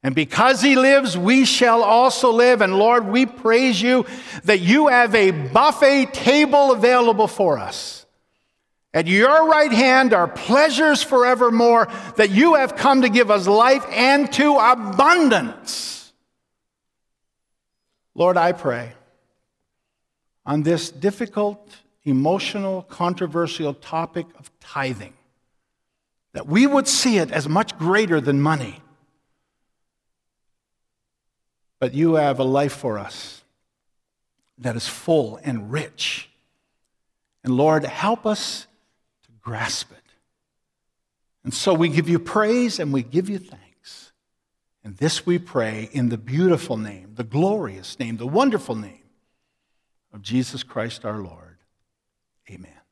And 0.04 0.14
because 0.14 0.62
he 0.62 0.76
lives, 0.76 1.18
we 1.18 1.44
shall 1.44 1.82
also 1.82 2.30
live. 2.30 2.60
And 2.60 2.78
Lord, 2.78 3.08
we 3.08 3.26
praise 3.26 3.82
you 3.82 4.06
that 4.44 4.60
you 4.60 4.86
have 4.86 5.12
a 5.16 5.32
buffet 5.32 6.14
table 6.14 6.70
available 6.70 7.26
for 7.26 7.58
us. 7.58 8.06
At 8.94 9.08
your 9.08 9.48
right 9.48 9.72
hand 9.72 10.14
are 10.14 10.28
pleasures 10.28 11.02
forevermore, 11.02 11.88
that 12.14 12.30
you 12.30 12.54
have 12.54 12.76
come 12.76 13.02
to 13.02 13.08
give 13.08 13.28
us 13.32 13.48
life 13.48 13.84
and 13.90 14.32
to 14.34 14.56
abundance. 14.56 16.12
Lord, 18.14 18.36
I 18.36 18.52
pray 18.52 18.92
on 20.46 20.62
this 20.62 20.90
difficult, 20.90 21.76
emotional, 22.04 22.82
controversial 22.82 23.74
topic 23.74 24.26
of 24.38 24.50
tithing 24.60 25.14
that 26.32 26.46
we 26.46 26.66
would 26.66 26.86
see 26.86 27.18
it 27.18 27.30
as 27.30 27.48
much 27.48 27.78
greater 27.78 28.20
than 28.20 28.40
money. 28.40 28.82
But 31.78 31.94
you 31.94 32.14
have 32.14 32.38
a 32.38 32.44
life 32.44 32.72
for 32.72 32.98
us 32.98 33.42
that 34.58 34.76
is 34.76 34.86
full 34.86 35.38
and 35.44 35.72
rich. 35.72 36.28
And 37.44 37.56
Lord, 37.56 37.84
help 37.84 38.26
us 38.26 38.66
to 39.24 39.30
grasp 39.40 39.92
it. 39.92 39.98
And 41.44 41.54
so 41.54 41.72
we 41.72 41.88
give 41.88 42.08
you 42.08 42.18
praise 42.18 42.80
and 42.80 42.92
we 42.92 43.02
give 43.02 43.28
you 43.28 43.38
thanks. 43.38 44.12
And 44.82 44.96
this 44.96 45.24
we 45.24 45.38
pray 45.38 45.88
in 45.92 46.08
the 46.08 46.18
beautiful 46.18 46.76
name, 46.76 47.12
the 47.14 47.24
glorious 47.24 47.98
name, 47.98 48.16
the 48.16 48.26
wonderful 48.26 48.74
name 48.74 49.03
of 50.14 50.22
Jesus 50.22 50.62
Christ 50.62 51.04
our 51.04 51.18
Lord. 51.18 51.58
Amen. 52.50 52.83